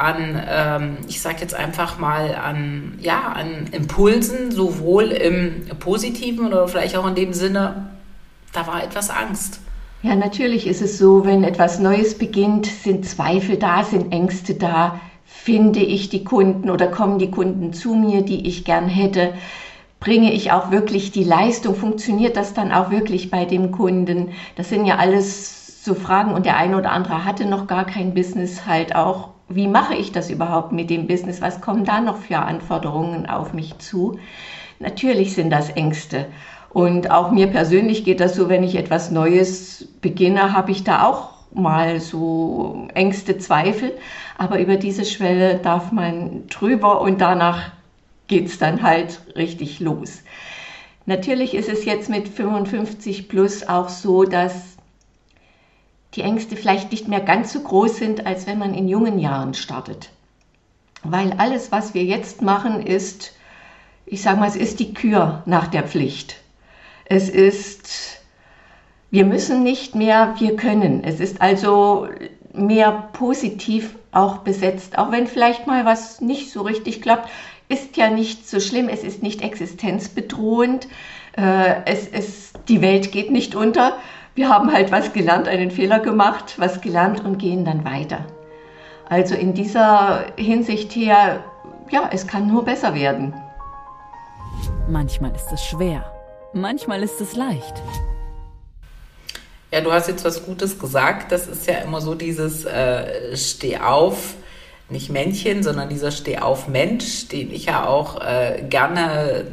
an, 0.00 0.42
ähm, 0.48 0.96
ich 1.08 1.20
sage 1.20 1.36
jetzt 1.40 1.54
einfach 1.54 1.98
mal, 1.98 2.34
an, 2.34 2.98
ja, 3.00 3.32
an 3.34 3.66
Impulsen, 3.72 4.50
sowohl 4.50 5.06
im 5.06 5.66
positiven 5.78 6.46
oder 6.46 6.66
vielleicht 6.68 6.96
auch 6.96 7.06
in 7.06 7.14
dem 7.14 7.32
Sinne, 7.32 7.90
da 8.52 8.66
war 8.66 8.82
etwas 8.82 9.10
Angst. 9.10 9.60
Ja, 10.02 10.16
natürlich 10.16 10.66
ist 10.66 10.80
es 10.80 10.96
so, 10.96 11.26
wenn 11.26 11.44
etwas 11.44 11.78
Neues 11.78 12.16
beginnt, 12.16 12.66
sind 12.66 13.06
Zweifel 13.06 13.56
da, 13.56 13.84
sind 13.84 14.12
Ängste 14.12 14.54
da. 14.54 14.98
Finde 15.26 15.80
ich 15.80 16.08
die 16.08 16.24
Kunden 16.24 16.70
oder 16.70 16.88
kommen 16.88 17.18
die 17.18 17.30
Kunden 17.30 17.72
zu 17.72 17.94
mir, 17.94 18.22
die 18.22 18.48
ich 18.48 18.64
gern 18.64 18.88
hätte? 18.88 19.34
Bringe 20.00 20.32
ich 20.32 20.52
auch 20.52 20.70
wirklich 20.70 21.12
die 21.12 21.24
Leistung? 21.24 21.74
Funktioniert 21.74 22.36
das 22.36 22.54
dann 22.54 22.72
auch 22.72 22.90
wirklich 22.90 23.30
bei 23.30 23.44
dem 23.44 23.70
Kunden? 23.70 24.30
Das 24.56 24.70
sind 24.70 24.86
ja 24.86 24.96
alles 24.96 25.84
so 25.84 25.94
Fragen 25.94 26.32
und 26.32 26.46
der 26.46 26.56
eine 26.56 26.78
oder 26.78 26.92
andere 26.92 27.24
hatte 27.24 27.44
noch 27.44 27.66
gar 27.66 27.84
kein 27.84 28.14
Business 28.14 28.66
halt 28.66 28.94
auch 28.94 29.30
wie 29.50 29.66
mache 29.66 29.94
ich 29.94 30.12
das 30.12 30.30
überhaupt 30.30 30.72
mit 30.72 30.90
dem 30.90 31.06
Business? 31.06 31.42
Was 31.42 31.60
kommen 31.60 31.84
da 31.84 32.00
noch 32.00 32.16
für 32.18 32.38
Anforderungen 32.38 33.26
auf 33.28 33.52
mich 33.52 33.78
zu? 33.78 34.18
Natürlich 34.78 35.34
sind 35.34 35.50
das 35.50 35.70
Ängste. 35.70 36.26
Und 36.70 37.10
auch 37.10 37.32
mir 37.32 37.48
persönlich 37.48 38.04
geht 38.04 38.20
das 38.20 38.36
so, 38.36 38.48
wenn 38.48 38.62
ich 38.62 38.76
etwas 38.76 39.10
Neues 39.10 39.88
beginne, 40.00 40.52
habe 40.52 40.70
ich 40.70 40.84
da 40.84 41.04
auch 41.04 41.30
mal 41.52 41.98
so 41.98 42.86
Ängste, 42.94 43.38
Zweifel. 43.38 43.92
Aber 44.38 44.60
über 44.60 44.76
diese 44.76 45.04
Schwelle 45.04 45.58
darf 45.58 45.90
man 45.90 46.46
drüber 46.46 47.00
und 47.00 47.20
danach 47.20 47.72
geht 48.28 48.46
es 48.46 48.58
dann 48.58 48.82
halt 48.82 49.20
richtig 49.34 49.80
los. 49.80 50.22
Natürlich 51.06 51.54
ist 51.54 51.68
es 51.68 51.84
jetzt 51.84 52.08
mit 52.08 52.28
55 52.28 53.28
plus 53.28 53.68
auch 53.68 53.88
so, 53.88 54.22
dass 54.22 54.76
die 56.14 56.22
Ängste 56.22 56.56
vielleicht 56.56 56.90
nicht 56.90 57.08
mehr 57.08 57.20
ganz 57.20 57.52
so 57.52 57.60
groß 57.60 57.96
sind, 57.96 58.26
als 58.26 58.46
wenn 58.46 58.58
man 58.58 58.74
in 58.74 58.88
jungen 58.88 59.18
Jahren 59.18 59.54
startet. 59.54 60.10
Weil 61.02 61.32
alles, 61.34 61.72
was 61.72 61.94
wir 61.94 62.04
jetzt 62.04 62.42
machen, 62.42 62.84
ist, 62.84 63.34
ich 64.06 64.22
sage 64.22 64.40
mal, 64.40 64.48
es 64.48 64.56
ist 64.56 64.80
die 64.80 64.92
Kür 64.92 65.42
nach 65.46 65.68
der 65.68 65.84
Pflicht. 65.84 66.36
Es 67.04 67.28
ist, 67.28 68.20
wir 69.10 69.24
müssen 69.24 69.62
nicht 69.62 69.94
mehr, 69.94 70.34
wir 70.38 70.56
können. 70.56 71.04
Es 71.04 71.20
ist 71.20 71.40
also 71.40 72.08
mehr 72.52 73.08
positiv 73.12 73.94
auch 74.12 74.38
besetzt, 74.38 74.98
auch 74.98 75.12
wenn 75.12 75.26
vielleicht 75.26 75.66
mal 75.66 75.84
was 75.84 76.20
nicht 76.20 76.50
so 76.50 76.62
richtig 76.62 77.00
klappt, 77.00 77.30
ist 77.68 77.96
ja 77.96 78.10
nicht 78.10 78.48
so 78.48 78.58
schlimm, 78.58 78.88
es 78.88 79.04
ist 79.04 79.22
nicht 79.22 79.42
existenzbedrohend, 79.42 80.88
äh, 81.36 81.84
es 81.84 82.08
ist, 82.08 82.58
die 82.68 82.82
Welt 82.82 83.12
geht 83.12 83.30
nicht 83.30 83.54
unter, 83.54 83.96
wir 84.34 84.48
haben 84.48 84.72
halt 84.72 84.92
was 84.92 85.12
gelernt, 85.12 85.48
einen 85.48 85.70
Fehler 85.70 86.00
gemacht, 86.00 86.54
was 86.58 86.80
gelernt 86.80 87.24
und 87.24 87.38
gehen 87.38 87.64
dann 87.64 87.84
weiter. 87.84 88.24
Also 89.08 89.34
in 89.34 89.54
dieser 89.54 90.26
Hinsicht 90.36 90.94
her, 90.94 91.42
ja, 91.90 92.08
es 92.12 92.26
kann 92.26 92.46
nur 92.46 92.64
besser 92.64 92.94
werden. 92.94 93.34
Manchmal 94.88 95.34
ist 95.34 95.50
es 95.52 95.64
schwer, 95.64 96.04
manchmal 96.52 97.02
ist 97.02 97.20
es 97.20 97.34
leicht. 97.34 97.82
Ja, 99.72 99.80
du 99.80 99.92
hast 99.92 100.08
jetzt 100.08 100.24
was 100.24 100.44
Gutes 100.44 100.78
gesagt. 100.78 101.30
Das 101.30 101.46
ist 101.46 101.66
ja 101.66 101.74
immer 101.78 102.00
so 102.00 102.16
dieses 102.16 102.64
äh, 102.64 103.36
Steh 103.36 103.78
auf, 103.78 104.34
nicht 104.88 105.10
Männchen, 105.10 105.62
sondern 105.62 105.88
dieser 105.88 106.10
Stehauf-Mensch, 106.10 107.28
den 107.28 107.52
ich 107.52 107.66
ja 107.66 107.86
auch 107.86 108.20
äh, 108.20 108.64
gerne 108.68 109.46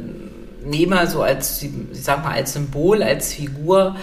nehme, 0.64 1.06
so 1.06 1.22
als, 1.22 1.62
ich 1.62 1.70
sag 1.92 2.24
mal, 2.24 2.32
als 2.32 2.54
Symbol, 2.54 3.02
als 3.04 3.32
Figur, 3.32 3.94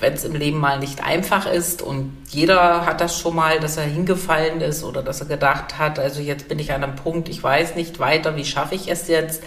wenn 0.00 0.14
es 0.14 0.24
im 0.24 0.34
Leben 0.34 0.58
mal 0.58 0.78
nicht 0.78 1.04
einfach 1.04 1.46
ist. 1.46 1.82
Und 1.82 2.16
jeder 2.28 2.86
hat 2.86 3.00
das 3.00 3.18
schon 3.18 3.36
mal, 3.36 3.60
dass 3.60 3.76
er 3.76 3.84
hingefallen 3.84 4.60
ist 4.60 4.82
oder 4.82 5.02
dass 5.02 5.20
er 5.20 5.26
gedacht 5.26 5.78
hat, 5.78 5.98
also 5.98 6.20
jetzt 6.20 6.48
bin 6.48 6.58
ich 6.58 6.72
an 6.72 6.82
einem 6.82 6.96
Punkt, 6.96 7.28
ich 7.28 7.42
weiß 7.42 7.76
nicht 7.76 8.00
weiter, 8.00 8.36
wie 8.36 8.44
schaffe 8.44 8.74
ich 8.74 8.90
es 8.90 9.08
jetzt? 9.08 9.42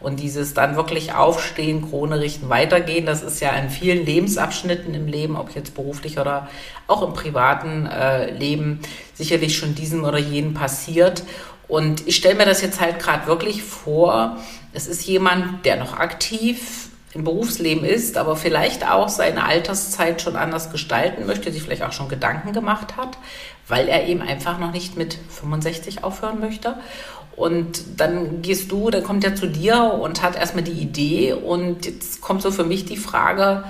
Und 0.00 0.20
dieses 0.20 0.54
dann 0.54 0.76
wirklich 0.76 1.12
aufstehen, 1.12 1.88
Krone 1.90 2.20
richten, 2.20 2.48
weitergehen, 2.48 3.04
das 3.04 3.22
ist 3.22 3.40
ja 3.40 3.50
in 3.50 3.68
vielen 3.68 4.06
Lebensabschnitten 4.06 4.94
im 4.94 5.08
Leben, 5.08 5.36
ob 5.36 5.54
jetzt 5.56 5.74
beruflich 5.74 6.20
oder 6.20 6.48
auch 6.86 7.02
im 7.02 7.14
privaten 7.14 7.86
äh, 7.86 8.30
Leben, 8.30 8.80
sicherlich 9.14 9.56
schon 9.56 9.74
diesem 9.74 10.04
oder 10.04 10.18
jenem 10.18 10.54
passiert. 10.54 11.24
Und 11.66 12.06
ich 12.06 12.16
stelle 12.16 12.36
mir 12.36 12.46
das 12.46 12.62
jetzt 12.62 12.80
halt 12.80 13.00
gerade 13.00 13.26
wirklich 13.26 13.64
vor, 13.64 14.36
es 14.72 14.86
ist 14.86 15.04
jemand, 15.06 15.66
der 15.66 15.76
noch 15.76 15.94
aktiv 15.94 16.87
im 17.18 17.24
Berufsleben 17.24 17.84
ist, 17.84 18.16
aber 18.16 18.36
vielleicht 18.36 18.88
auch 18.88 19.08
seine 19.08 19.44
Alterszeit 19.44 20.22
schon 20.22 20.36
anders 20.36 20.70
gestalten 20.70 21.26
möchte, 21.26 21.52
sich 21.52 21.62
vielleicht 21.62 21.82
auch 21.82 21.92
schon 21.92 22.08
Gedanken 22.08 22.52
gemacht 22.52 22.96
hat, 22.96 23.18
weil 23.66 23.88
er 23.88 24.06
eben 24.06 24.22
einfach 24.22 24.58
noch 24.58 24.72
nicht 24.72 24.96
mit 24.96 25.18
65 25.28 26.04
aufhören 26.04 26.40
möchte. 26.40 26.76
Und 27.34 28.00
dann 28.00 28.42
gehst 28.42 28.70
du, 28.72 28.90
dann 28.90 29.04
kommt 29.04 29.24
er 29.24 29.34
zu 29.34 29.46
dir 29.46 29.98
und 30.00 30.22
hat 30.22 30.36
erstmal 30.36 30.64
die 30.64 30.72
Idee. 30.72 31.32
Und 31.32 31.86
jetzt 31.86 32.20
kommt 32.20 32.42
so 32.42 32.50
für 32.50 32.64
mich 32.64 32.84
die 32.84 32.96
Frage, 32.96 33.64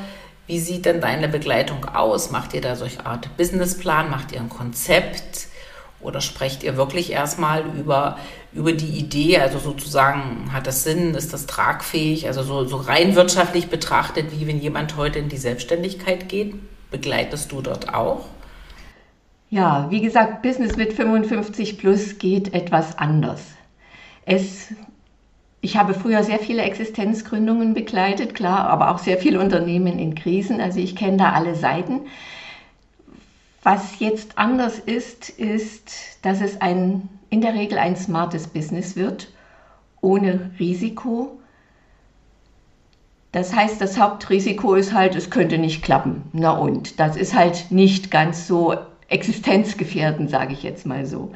wie 0.47 0.59
sieht 0.59 0.87
denn 0.87 1.01
deine 1.01 1.29
Begleitung 1.29 1.85
aus? 1.87 2.31
Macht 2.31 2.55
ihr 2.55 2.63
da 2.63 2.77
solche 2.77 3.05
Art 3.05 3.37
Businessplan? 3.37 4.11
Macht 4.11 4.33
ihr 4.33 4.41
ein 4.41 4.49
Konzept? 4.49 5.48
Oder 6.01 6.21
sprecht 6.21 6.63
ihr 6.63 6.77
wirklich 6.77 7.11
erstmal 7.11 7.65
über, 7.77 8.19
über 8.53 8.73
die 8.73 8.99
Idee, 8.99 9.39
also 9.39 9.59
sozusagen, 9.59 10.53
hat 10.53 10.69
das 10.69 10.85
Sinn, 10.85 11.15
ist 11.15 11.33
das 11.33 11.47
tragfähig, 11.47 12.29
also 12.29 12.43
so, 12.43 12.65
so 12.65 12.77
rein 12.77 13.17
wirtschaftlich 13.17 13.69
betrachtet, 13.69 14.27
wie 14.31 14.47
wenn 14.47 14.61
jemand 14.61 14.97
heute 14.97 15.19
in 15.19 15.29
die 15.29 15.37
Selbstständigkeit 15.37 16.29
geht? 16.29 16.55
Begleitest 16.93 17.51
du 17.51 17.61
dort 17.63 17.93
auch? 17.93 18.27
Ja, 19.51 19.87
wie 19.91 20.01
gesagt, 20.01 20.43
Business 20.43 20.77
mit 20.77 20.93
55 20.93 21.79
plus 21.79 22.19
geht 22.19 22.55
etwas 22.55 22.97
anders. 22.99 23.41
Es, 24.27 24.75
ich 25.61 25.77
habe 25.77 25.95
früher 25.95 26.23
sehr 26.23 26.39
viele 26.39 26.63
Existenzgründungen 26.63 27.75
begleitet, 27.75 28.35
klar, 28.35 28.69
aber 28.69 28.91
auch 28.91 28.99
sehr 28.99 29.17
viele 29.17 29.41
Unternehmen 29.41 29.99
in 29.99 30.15
Krisen. 30.15 30.61
Also 30.61 30.79
ich 30.81 30.95
kenne 30.95 31.17
da 31.17 31.33
alle 31.33 31.55
Seiten. 31.55 32.03
Was 33.63 33.99
jetzt 33.99 34.39
anders 34.39 34.79
ist, 34.79 35.31
ist, 35.31 36.19
dass 36.23 36.41
es 36.41 36.61
ein, 36.61 37.09
in 37.31 37.41
der 37.41 37.55
Regel 37.55 37.79
ein 37.79 37.97
smartes 37.97 38.47
Business 38.47 38.97
wird, 38.97 39.29
ohne 40.01 40.51
Risiko. 40.59 41.39
Das 43.33 43.55
heißt, 43.55 43.81
das 43.81 43.99
Hauptrisiko 43.99 44.75
ist 44.75 44.93
halt, 44.93 45.17
es 45.17 45.31
könnte 45.31 45.59
nicht 45.59 45.83
klappen. 45.83 46.23
Na 46.33 46.53
und, 46.53 47.01
das 47.01 47.17
ist 47.17 47.35
halt 47.35 47.71
nicht 47.71 48.11
ganz 48.11 48.47
so 48.47 48.75
existenzgefährdend, 49.09 50.31
sage 50.31 50.53
ich 50.53 50.63
jetzt 50.63 50.87
mal 50.87 51.05
so. 51.05 51.33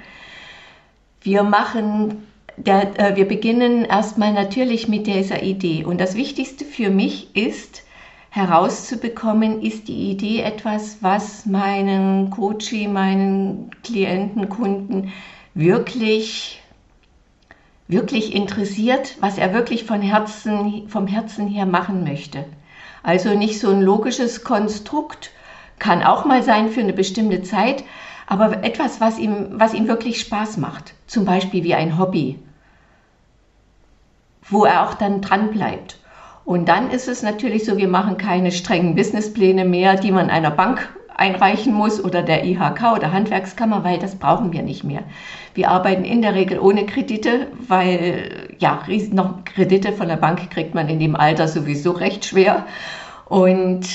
Wir 1.21 1.43
machen 1.43 2.27
der, 2.57 2.99
äh, 2.99 3.17
wir 3.17 3.27
beginnen 3.27 3.85
erstmal 3.85 4.33
natürlich 4.33 4.89
mit 4.89 5.07
dieser 5.07 5.43
Idee. 5.43 5.85
Und 5.85 6.01
das 6.01 6.15
Wichtigste 6.15 6.65
für 6.65 6.91
mich 6.91 7.35
ist 7.35 7.83
herauszubekommen, 8.33 9.61
ist 9.61 9.89
die 9.89 10.11
Idee 10.11 10.41
etwas, 10.41 11.03
was 11.03 11.45
meinen 11.45 12.31
Coachie, 12.31 12.89
meinen 12.89 13.71
Klienten, 13.83 14.49
Kunden 14.49 15.13
wirklich 15.55 16.63
wirklich 17.89 18.35
interessiert, 18.35 19.17
was 19.21 19.37
er 19.37 19.53
wirklich 19.53 19.85
von 19.85 20.01
Herzen, 20.01 20.89
vom 20.89 21.07
Herzen 21.07 21.47
her 21.47 21.67
machen 21.67 22.05
möchte. 22.05 22.47
Also 23.03 23.35
nicht 23.35 23.61
so 23.61 23.71
ein 23.71 23.83
logisches 23.83 24.45
Konstrukt, 24.45 25.31
kann 25.79 26.03
auch 26.03 26.25
mal 26.25 26.43
sein 26.43 26.71
für 26.71 26.81
eine 26.81 26.95
bestimmte 26.95 27.43
Zeit, 27.43 27.85
aber 28.27 28.65
etwas, 28.65 29.01
was 29.01 29.19
ihm, 29.19 29.49
was 29.53 29.75
ihm 29.75 29.89
wirklich 29.89 30.21
Spaß 30.21 30.57
macht. 30.57 30.95
Zum 31.07 31.27
Beispiel 31.27 31.65
wie 31.65 31.75
ein 31.75 31.99
Hobby, 31.99 32.39
wo 34.49 34.65
er 34.65 34.89
auch 34.89 34.95
dann 34.95 35.21
dran 35.21 35.51
bleibt. 35.51 35.99
Und 36.45 36.69
dann 36.69 36.91
ist 36.91 37.09
es 37.09 37.23
natürlich 37.23 37.65
so, 37.65 37.77
wir 37.77 37.89
machen 37.89 38.17
keine 38.17 38.51
strengen 38.51 38.95
Businesspläne 38.95 39.65
mehr, 39.65 39.97
die 39.97 40.11
man 40.11 40.29
einer 40.31 40.51
Bank 40.51 40.89
einreichen 41.17 41.73
muss 41.73 42.03
oder 42.03 42.23
der 42.23 42.45
IHK 42.45 42.95
oder 42.97 43.13
Handwerkskammer, 43.13 43.85
weil 43.85 43.99
das 43.99 44.17
brauchen 44.17 44.53
wir 44.53 44.63
nicht 44.63 44.83
mehr. 44.83 45.03
Wir 45.55 45.71
arbeiten 45.71 46.05
in 46.05 46.23
der 46.23 46.35
Regel 46.35 46.59
ohne 46.59 46.87
Kredite, 46.87 47.49
weil 47.69 48.49
ja, 48.59 48.83
noch 49.11 49.45
Kredite 49.45 49.93
von 49.93 50.09
der 50.09 50.17
Bank 50.17 50.51
kriegt 50.51 50.75
man 50.75 50.89
in 50.89 50.99
dem 50.99 51.15
Alter 51.15 51.49
sowieso 51.49 51.93
recht 51.93 52.25
schwer. 52.25 52.67
Und 53.27 53.87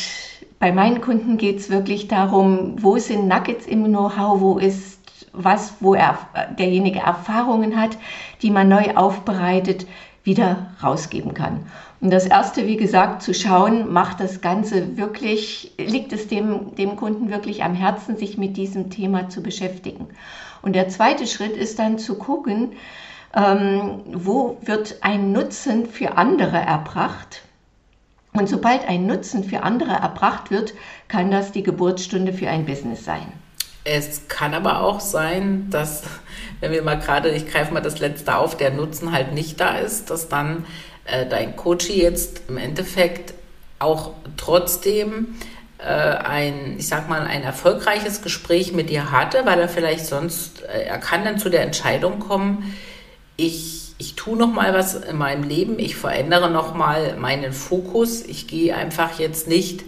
bei 0.60 0.72
meinen 0.72 1.02
Kunden 1.02 1.38
geht 1.38 1.60
es 1.60 1.70
wirklich 1.70 2.08
darum, 2.08 2.76
wo 2.82 2.98
sind 2.98 3.28
Nuggets 3.28 3.66
im 3.66 3.84
Know-how, 3.86 4.40
wo 4.40 4.58
ist 4.58 4.98
was, 5.34 5.76
wo 5.80 5.94
er, 5.94 6.18
derjenige 6.58 7.00
Erfahrungen 7.00 7.80
hat, 7.80 7.98
die 8.42 8.50
man 8.50 8.70
neu 8.70 8.96
aufbereitet, 8.96 9.86
wieder 10.24 10.72
rausgeben 10.84 11.34
kann. 11.34 11.68
Und 12.00 12.12
das 12.12 12.28
erste, 12.28 12.68
wie 12.68 12.78
gesagt, 12.78 13.24
zu 13.24 13.34
schauen, 13.34 13.92
macht 13.92 14.20
das 14.20 14.42
Ganze 14.42 14.98
wirklich, 14.98 15.72
liegt 15.78 16.14
es 16.14 16.28
dem, 16.28 16.76
dem 16.76 16.96
Kunden 16.96 17.32
wirklich 17.32 17.64
am 17.64 17.74
Herzen, 17.74 18.18
sich 18.18 18.38
mit 18.38 18.56
diesem 18.56 18.90
Thema 18.90 19.30
zu 19.30 19.42
beschäftigen. 19.42 20.08
Und 20.62 20.74
der 20.74 20.90
zweite 20.90 21.26
Schritt 21.26 21.58
ist 21.58 21.80
dann 21.80 21.98
zu 21.98 22.18
gucken, 22.18 22.74
ähm, 23.36 24.02
wo 24.14 24.58
wird 24.62 24.98
ein 25.02 25.32
Nutzen 25.32 25.88
für 25.88 26.18
andere 26.18 26.58
erbracht 26.58 27.42
und 28.34 28.48
sobald 28.48 28.88
ein 28.88 29.08
Nutzen 29.08 29.44
für 29.44 29.64
andere 29.64 29.92
erbracht 29.92 30.52
wird, 30.52 30.74
kann 31.08 31.32
das 31.32 31.52
die 31.52 31.64
Geburtsstunde 31.64 32.34
für 32.34 32.50
ein 32.50 32.66
Business 32.66 33.04
sein. 33.04 33.26
Es 33.84 34.28
kann 34.28 34.54
aber 34.54 34.82
auch 34.82 35.00
sein, 35.00 35.70
dass, 35.70 36.04
wenn 36.60 36.72
wir 36.72 36.84
mal 36.84 37.00
gerade, 37.00 37.30
ich 37.30 37.48
greife 37.48 37.74
mal 37.74 37.82
das 37.82 38.00
letzte 38.00 38.36
auf, 38.36 38.58
der 38.58 38.72
Nutzen 38.72 39.12
halt 39.12 39.34
nicht 39.34 39.60
da 39.60 39.78
ist, 39.78 40.10
dass 40.10 40.28
dann 40.28 40.66
äh, 41.08 41.26
dein 41.26 41.56
Coach 41.56 41.90
jetzt 41.90 42.44
im 42.48 42.58
Endeffekt 42.58 43.34
auch 43.80 44.12
trotzdem 44.38 45.36
äh, 45.78 45.84
ein, 45.84 46.76
ich 46.78 46.88
sag 46.88 47.10
mal, 47.10 47.22
ein 47.22 47.44
erfolgreiches 47.44 48.22
Gespräch 48.22 48.74
mit 48.74 48.90
dir 48.90 49.12
hatte, 49.12 49.46
weil 49.46 49.60
er 49.60 49.70
vielleicht 49.70 50.06
sonst, 50.06 50.64
äh, 50.64 50.84
er 50.84 50.98
kann 50.98 51.24
dann 51.24 51.40
zu 51.40 51.50
der 51.50 51.62
Entscheidung 51.62 52.20
kommen, 52.20 52.76
ich 53.36 53.88
ich 54.00 54.16
tue 54.16 54.38
noch 54.38 54.52
mal 54.52 54.74
was 54.74 54.96
in 54.96 55.18
meinem 55.18 55.44
Leben, 55.44 55.80
ich 55.80 55.96
verändere 55.96 56.52
noch 56.52 56.76
mal 56.76 57.16
meinen 57.18 57.52
Fokus, 57.52 58.24
ich 58.24 58.48
gehe 58.48 58.76
einfach 58.76 59.20
jetzt 59.20 59.48
nicht 59.48 59.84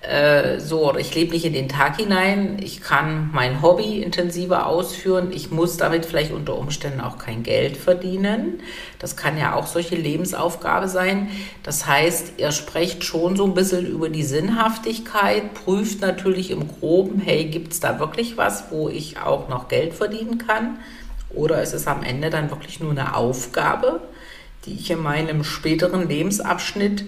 äh, 0.00 0.60
so, 0.60 0.96
ich 0.96 1.12
lebe 1.16 1.32
nicht 1.32 1.44
in 1.44 1.52
den 1.52 1.68
Tag 1.68 1.96
hinein, 1.96 2.58
ich 2.62 2.80
kann 2.80 3.30
mein 3.32 3.62
Hobby 3.62 4.00
intensiver 4.00 4.66
ausführen, 4.66 5.32
ich 5.32 5.50
muss 5.50 5.76
damit 5.76 6.06
vielleicht 6.06 6.30
unter 6.30 6.56
Umständen 6.56 7.00
auch 7.00 7.18
kein 7.18 7.42
Geld 7.42 7.76
verdienen. 7.76 8.60
Das 9.00 9.16
kann 9.16 9.36
ja 9.36 9.54
auch 9.54 9.66
solche 9.66 9.96
Lebensaufgabe 9.96 10.86
sein. 10.86 11.28
Das 11.64 11.86
heißt, 11.86 12.34
ihr 12.36 12.52
sprecht 12.52 13.02
schon 13.02 13.34
so 13.34 13.44
ein 13.44 13.54
bisschen 13.54 13.86
über 13.86 14.08
die 14.08 14.22
Sinnhaftigkeit, 14.22 15.54
prüft 15.54 16.00
natürlich 16.00 16.52
im 16.52 16.68
Groben, 16.68 17.20
hey, 17.20 17.46
gibt 17.46 17.72
es 17.72 17.80
da 17.80 17.98
wirklich 17.98 18.36
was, 18.36 18.70
wo 18.70 18.88
ich 18.88 19.18
auch 19.18 19.48
noch 19.48 19.66
Geld 19.66 19.94
verdienen 19.94 20.38
kann? 20.38 20.78
Oder 21.30 21.60
ist 21.60 21.74
es 21.74 21.88
am 21.88 22.04
Ende 22.04 22.30
dann 22.30 22.50
wirklich 22.50 22.78
nur 22.78 22.92
eine 22.92 23.16
Aufgabe, 23.16 24.00
die 24.64 24.74
ich 24.74 24.90
in 24.92 25.02
meinem 25.02 25.42
späteren 25.42 26.08
Lebensabschnitt 26.08 27.04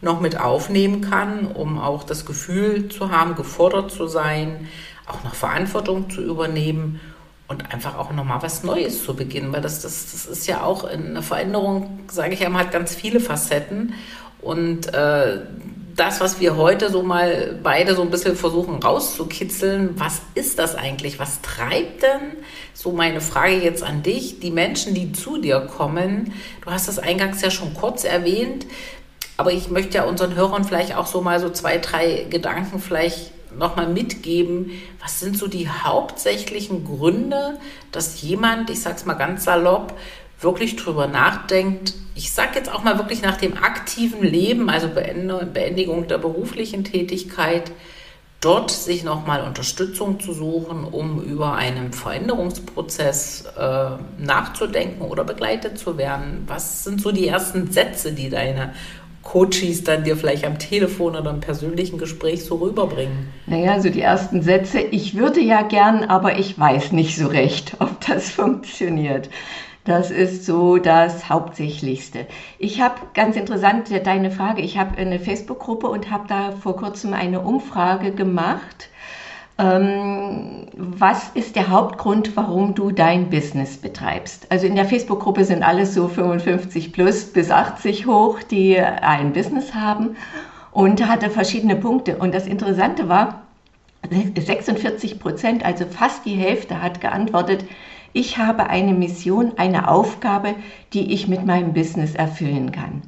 noch 0.00 0.20
mit 0.20 0.40
aufnehmen 0.40 1.00
kann, 1.00 1.46
um 1.46 1.78
auch 1.78 2.04
das 2.04 2.24
Gefühl 2.24 2.88
zu 2.88 3.10
haben, 3.10 3.34
gefordert 3.34 3.90
zu 3.90 4.06
sein, 4.06 4.68
auch 5.06 5.24
noch 5.24 5.34
Verantwortung 5.34 6.08
zu 6.10 6.22
übernehmen 6.22 7.00
und 7.48 7.72
einfach 7.72 7.98
auch 7.98 8.12
nochmal 8.12 8.42
was 8.42 8.62
Neues 8.62 9.04
zu 9.04 9.14
beginnen, 9.14 9.52
weil 9.52 9.60
das, 9.60 9.82
das, 9.82 10.12
das 10.12 10.26
ist 10.26 10.46
ja 10.46 10.62
auch 10.62 10.84
eine 10.84 11.22
Veränderung, 11.22 12.00
sage 12.08 12.34
ich 12.34 12.44
einmal, 12.44 12.64
hat 12.64 12.72
ganz 12.72 12.94
viele 12.94 13.20
Facetten 13.20 13.94
und 14.40 14.92
äh, 14.94 15.40
das, 15.96 16.20
was 16.20 16.40
wir 16.40 16.56
heute 16.56 16.90
so 16.90 17.02
mal 17.02 17.58
beide 17.62 17.94
so 17.94 18.02
ein 18.02 18.10
bisschen 18.10 18.36
versuchen 18.36 18.76
rauszukitzeln, 18.76 19.98
was 20.00 20.22
ist 20.34 20.58
das 20.58 20.74
eigentlich? 20.74 21.18
Was 21.18 21.42
treibt 21.42 22.02
denn, 22.02 22.36
so 22.72 22.92
meine 22.92 23.20
Frage 23.20 23.56
jetzt 23.56 23.82
an 23.82 24.02
dich, 24.02 24.40
die 24.40 24.50
Menschen, 24.50 24.94
die 24.94 25.12
zu 25.12 25.38
dir 25.38 25.60
kommen? 25.60 26.32
Du 26.64 26.70
hast 26.70 26.88
das 26.88 26.98
eingangs 26.98 27.42
ja 27.42 27.50
schon 27.50 27.74
kurz 27.74 28.04
erwähnt, 28.04 28.66
aber 29.40 29.54
ich 29.54 29.70
möchte 29.70 29.96
ja 29.96 30.04
unseren 30.04 30.34
Hörern 30.34 30.64
vielleicht 30.64 30.94
auch 30.94 31.06
so 31.06 31.22
mal 31.22 31.40
so 31.40 31.48
zwei, 31.48 31.78
drei 31.78 32.26
Gedanken 32.28 32.78
vielleicht 32.78 33.32
nochmal 33.56 33.88
mitgeben. 33.88 34.72
Was 35.00 35.18
sind 35.18 35.38
so 35.38 35.46
die 35.46 35.66
hauptsächlichen 35.66 36.84
Gründe, 36.84 37.58
dass 37.90 38.20
jemand, 38.20 38.68
ich 38.68 38.82
sag's 38.82 39.06
mal 39.06 39.14
ganz 39.14 39.44
salopp, 39.44 39.94
wirklich 40.42 40.76
drüber 40.76 41.06
nachdenkt, 41.06 41.94
ich 42.14 42.32
sage 42.32 42.50
jetzt 42.56 42.70
auch 42.70 42.84
mal 42.84 42.98
wirklich 42.98 43.22
nach 43.22 43.38
dem 43.38 43.56
aktiven 43.56 44.22
Leben, 44.22 44.68
also 44.68 44.88
Beendigung 44.88 46.06
der 46.06 46.18
beruflichen 46.18 46.84
Tätigkeit, 46.84 47.72
dort 48.42 48.70
sich 48.70 49.04
nochmal 49.04 49.42
Unterstützung 49.42 50.20
zu 50.20 50.34
suchen, 50.34 50.84
um 50.84 51.22
über 51.22 51.54
einen 51.54 51.92
Veränderungsprozess 51.94 53.44
äh, 53.58 53.90
nachzudenken 54.18 55.02
oder 55.02 55.24
begleitet 55.24 55.78
zu 55.78 55.98
werden? 55.98 56.44
Was 56.46 56.84
sind 56.84 57.00
so 57.00 57.12
die 57.12 57.28
ersten 57.28 57.70
Sätze, 57.70 58.12
die 58.12 58.30
deine 58.30 58.74
Coaches 59.22 59.84
dann 59.84 60.04
dir 60.04 60.16
vielleicht 60.16 60.46
am 60.46 60.58
Telefon 60.58 61.14
oder 61.14 61.30
im 61.30 61.40
persönlichen 61.40 61.98
Gespräch 61.98 62.44
so 62.44 62.56
rüberbringen? 62.56 63.28
Naja, 63.46 63.80
so 63.80 63.90
die 63.90 64.00
ersten 64.00 64.42
Sätze, 64.42 64.80
ich 64.80 65.16
würde 65.16 65.40
ja 65.40 65.62
gern, 65.62 66.04
aber 66.04 66.38
ich 66.38 66.58
weiß 66.58 66.92
nicht 66.92 67.16
so 67.16 67.26
recht, 67.26 67.76
ob 67.80 68.00
das 68.06 68.30
funktioniert. 68.30 69.28
Das 69.84 70.10
ist 70.10 70.44
so 70.44 70.76
das 70.76 71.30
Hauptsächlichste. 71.30 72.26
Ich 72.58 72.82
habe 72.82 72.96
ganz 73.14 73.36
interessant 73.36 73.88
deine 74.04 74.30
Frage. 74.30 74.60
Ich 74.60 74.76
habe 74.76 74.98
eine 74.98 75.18
Facebook-Gruppe 75.18 75.88
und 75.88 76.10
habe 76.10 76.28
da 76.28 76.52
vor 76.52 76.76
kurzem 76.76 77.14
eine 77.14 77.40
Umfrage 77.40 78.12
gemacht. 78.12 78.89
Ähm, 79.60 80.66
was 80.74 81.28
ist 81.34 81.54
der 81.54 81.68
Hauptgrund, 81.68 82.34
warum 82.34 82.74
du 82.74 82.90
dein 82.90 83.28
Business 83.28 83.76
betreibst? 83.76 84.50
Also 84.50 84.66
in 84.66 84.74
der 84.74 84.86
Facebook-Gruppe 84.86 85.44
sind 85.44 85.62
alles 85.62 85.92
so 85.92 86.08
55 86.08 86.92
plus 86.92 87.26
bis 87.26 87.50
80 87.50 88.06
hoch, 88.06 88.42
die 88.42 88.80
ein 88.80 89.34
Business 89.34 89.74
haben 89.74 90.16
und 90.72 91.06
hatte 91.06 91.28
verschiedene 91.28 91.76
Punkte. 91.76 92.16
Und 92.16 92.34
das 92.34 92.46
Interessante 92.46 93.08
war, 93.10 93.42
46 94.10 95.20
Prozent, 95.20 95.64
also 95.64 95.84
fast 95.84 96.24
die 96.24 96.36
Hälfte, 96.36 96.80
hat 96.80 97.02
geantwortet, 97.02 97.66
ich 98.14 98.38
habe 98.38 98.70
eine 98.70 98.94
Mission, 98.94 99.52
eine 99.58 99.88
Aufgabe, 99.88 100.54
die 100.94 101.12
ich 101.12 101.28
mit 101.28 101.44
meinem 101.44 101.74
Business 101.74 102.14
erfüllen 102.14 102.72
kann. 102.72 103.02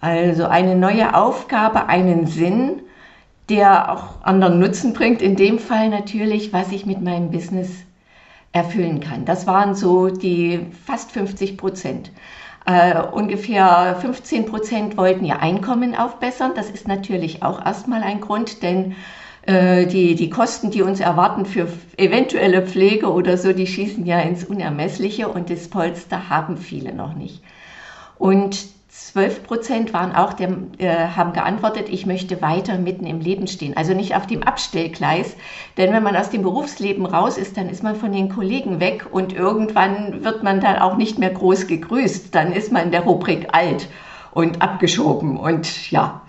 Also 0.00 0.46
eine 0.46 0.74
neue 0.74 1.14
Aufgabe, 1.14 1.86
einen 1.86 2.26
Sinn, 2.26 2.80
der 3.48 3.92
auch 3.92 4.22
anderen 4.22 4.58
Nutzen 4.58 4.92
bringt. 4.92 5.22
In 5.22 5.36
dem 5.36 5.58
Fall 5.58 5.90
natürlich, 5.90 6.52
was 6.52 6.72
ich 6.72 6.86
mit 6.86 7.02
meinem 7.02 7.30
Business 7.30 7.70
erfüllen 8.52 9.00
kann. 9.00 9.24
Das 9.24 9.46
waren 9.46 9.74
so 9.74 10.08
die 10.08 10.66
fast 10.86 11.12
50 11.12 11.56
Prozent. 11.56 12.10
Uh, 12.66 13.14
ungefähr 13.14 13.98
15 14.00 14.46
Prozent 14.46 14.96
wollten 14.96 15.26
ihr 15.26 15.40
Einkommen 15.40 15.94
aufbessern. 15.94 16.52
Das 16.54 16.70
ist 16.70 16.88
natürlich 16.88 17.42
auch 17.42 17.62
erstmal 17.62 18.02
ein 18.02 18.22
Grund, 18.22 18.62
denn 18.62 18.94
äh, 19.46 19.86
die, 19.86 20.14
die 20.14 20.30
Kosten, 20.30 20.70
die 20.70 20.80
uns 20.80 21.00
erwarten 21.00 21.44
für 21.44 21.68
eventuelle 21.98 22.66
Pflege 22.66 23.12
oder 23.12 23.36
so, 23.36 23.52
die 23.52 23.66
schießen 23.66 24.06
ja 24.06 24.20
ins 24.20 24.44
Unermessliche 24.44 25.28
und 25.28 25.50
das 25.50 25.68
Polster 25.68 26.30
haben 26.30 26.56
viele 26.56 26.94
noch 26.94 27.14
nicht. 27.14 27.42
Und 28.16 28.64
12 28.96 29.42
Prozent 29.42 29.92
waren 29.92 30.14
auch, 30.14 30.34
der, 30.34 30.50
äh, 30.78 31.08
haben 31.16 31.32
geantwortet, 31.32 31.88
ich 31.88 32.06
möchte 32.06 32.40
weiter 32.40 32.78
mitten 32.78 33.06
im 33.06 33.18
Leben 33.18 33.48
stehen. 33.48 33.76
Also 33.76 33.92
nicht 33.92 34.14
auf 34.14 34.28
dem 34.28 34.44
Abstellgleis. 34.44 35.34
Denn 35.76 35.92
wenn 35.92 36.04
man 36.04 36.14
aus 36.14 36.30
dem 36.30 36.42
Berufsleben 36.42 37.04
raus 37.04 37.36
ist, 37.36 37.56
dann 37.56 37.68
ist 37.68 37.82
man 37.82 37.96
von 37.96 38.12
den 38.12 38.28
Kollegen 38.28 38.78
weg 38.78 39.06
und 39.10 39.32
irgendwann 39.32 40.22
wird 40.22 40.44
man 40.44 40.60
dann 40.60 40.78
auch 40.78 40.96
nicht 40.96 41.18
mehr 41.18 41.30
groß 41.30 41.66
gegrüßt. 41.66 42.32
Dann 42.32 42.52
ist 42.52 42.70
man 42.70 42.84
in 42.84 42.90
der 42.92 43.02
Rubrik 43.02 43.48
alt 43.50 43.88
und 44.30 44.62
abgeschoben 44.62 45.38
und 45.38 45.90
ja, 45.90 46.22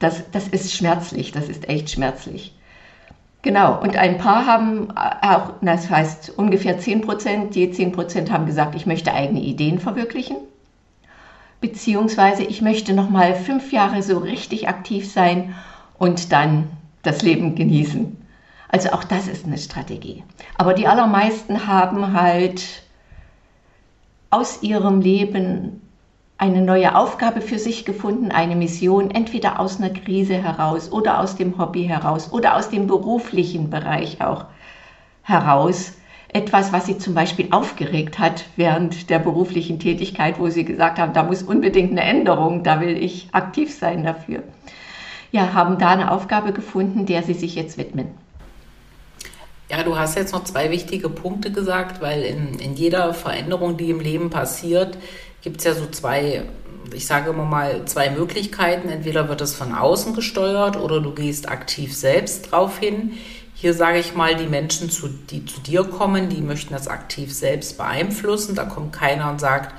das, 0.00 0.28
das 0.32 0.48
ist 0.48 0.74
schmerzlich, 0.74 1.30
das 1.30 1.48
ist 1.48 1.68
echt 1.68 1.90
schmerzlich. 1.90 2.52
Genau, 3.42 3.80
und 3.80 3.96
ein 3.96 4.18
paar 4.18 4.46
haben 4.46 4.90
auch, 4.96 5.52
das 5.62 5.88
heißt 5.88 6.32
ungefähr 6.36 6.78
10 6.78 7.02
Prozent, 7.02 7.54
je 7.54 7.70
10 7.70 7.92
Prozent 7.92 8.32
haben 8.32 8.46
gesagt, 8.46 8.74
ich 8.74 8.86
möchte 8.86 9.14
eigene 9.14 9.40
Ideen 9.40 9.78
verwirklichen. 9.78 10.38
Beziehungsweise 11.60 12.42
ich 12.42 12.62
möchte 12.62 12.94
nochmal 12.94 13.34
fünf 13.34 13.72
Jahre 13.72 14.02
so 14.02 14.18
richtig 14.18 14.68
aktiv 14.68 15.10
sein 15.10 15.54
und 15.98 16.32
dann 16.32 16.70
das 17.02 17.22
Leben 17.22 17.54
genießen. 17.54 18.16
Also 18.68 18.90
auch 18.90 19.04
das 19.04 19.26
ist 19.28 19.44
eine 19.44 19.58
Strategie. 19.58 20.22
Aber 20.56 20.74
die 20.74 20.86
allermeisten 20.86 21.66
haben 21.66 22.12
halt 22.12 22.82
aus 24.30 24.62
ihrem 24.62 25.00
Leben 25.00 25.82
eine 26.38 26.62
neue 26.62 26.94
Aufgabe 26.96 27.42
für 27.42 27.58
sich 27.58 27.84
gefunden, 27.84 28.30
eine 28.30 28.56
Mission, 28.56 29.10
entweder 29.10 29.60
aus 29.60 29.78
einer 29.78 29.90
Krise 29.90 30.34
heraus 30.34 30.90
oder 30.90 31.20
aus 31.20 31.36
dem 31.36 31.58
Hobby 31.58 31.84
heraus 31.84 32.32
oder 32.32 32.56
aus 32.56 32.70
dem 32.70 32.86
beruflichen 32.86 33.68
Bereich 33.68 34.22
auch 34.22 34.46
heraus. 35.22 35.92
Etwas, 36.32 36.72
was 36.72 36.86
sie 36.86 36.96
zum 36.96 37.14
Beispiel 37.14 37.48
aufgeregt 37.50 38.20
hat 38.20 38.44
während 38.54 39.10
der 39.10 39.18
beruflichen 39.18 39.80
Tätigkeit, 39.80 40.38
wo 40.38 40.48
sie 40.48 40.64
gesagt 40.64 41.00
haben, 41.00 41.12
da 41.12 41.24
muss 41.24 41.42
unbedingt 41.42 41.90
eine 41.90 42.02
Änderung, 42.02 42.62
da 42.62 42.80
will 42.80 42.96
ich 42.96 43.28
aktiv 43.32 43.76
sein 43.76 44.04
dafür. 44.04 44.44
Ja, 45.32 45.52
haben 45.54 45.78
da 45.78 45.90
eine 45.90 46.12
Aufgabe 46.12 46.52
gefunden, 46.52 47.04
der 47.04 47.24
sie 47.24 47.34
sich 47.34 47.56
jetzt 47.56 47.78
widmen. 47.78 48.08
Ja, 49.70 49.82
du 49.82 49.96
hast 49.96 50.16
jetzt 50.16 50.32
noch 50.32 50.44
zwei 50.44 50.70
wichtige 50.70 51.08
Punkte 51.08 51.50
gesagt, 51.50 52.00
weil 52.00 52.22
in, 52.22 52.58
in 52.58 52.74
jeder 52.74 53.14
Veränderung, 53.14 53.76
die 53.76 53.90
im 53.90 54.00
Leben 54.00 54.30
passiert, 54.30 54.98
gibt 55.42 55.58
es 55.58 55.64
ja 55.64 55.74
so 55.74 55.86
zwei, 55.86 56.42
ich 56.92 57.06
sage 57.06 57.30
immer 57.30 57.44
mal, 57.44 57.84
zwei 57.86 58.10
Möglichkeiten. 58.10 58.88
Entweder 58.88 59.28
wird 59.28 59.40
es 59.40 59.54
von 59.54 59.72
außen 59.72 60.14
gesteuert 60.14 60.76
oder 60.76 61.00
du 61.00 61.12
gehst 61.12 61.48
aktiv 61.48 61.96
selbst 61.96 62.50
drauf 62.50 62.78
hin. 62.78 63.12
Hier 63.60 63.74
sage 63.74 63.98
ich 63.98 64.14
mal, 64.14 64.34
die 64.34 64.46
Menschen, 64.46 64.90
zu, 64.90 65.08
die 65.08 65.44
zu 65.44 65.60
dir 65.60 65.84
kommen, 65.84 66.28
die 66.28 66.40
möchten 66.40 66.72
das 66.72 66.88
aktiv 66.88 67.34
selbst 67.34 67.76
beeinflussen. 67.76 68.54
Da 68.54 68.64
kommt 68.64 68.92
keiner 68.92 69.30
und 69.30 69.38
sagt, 69.38 69.74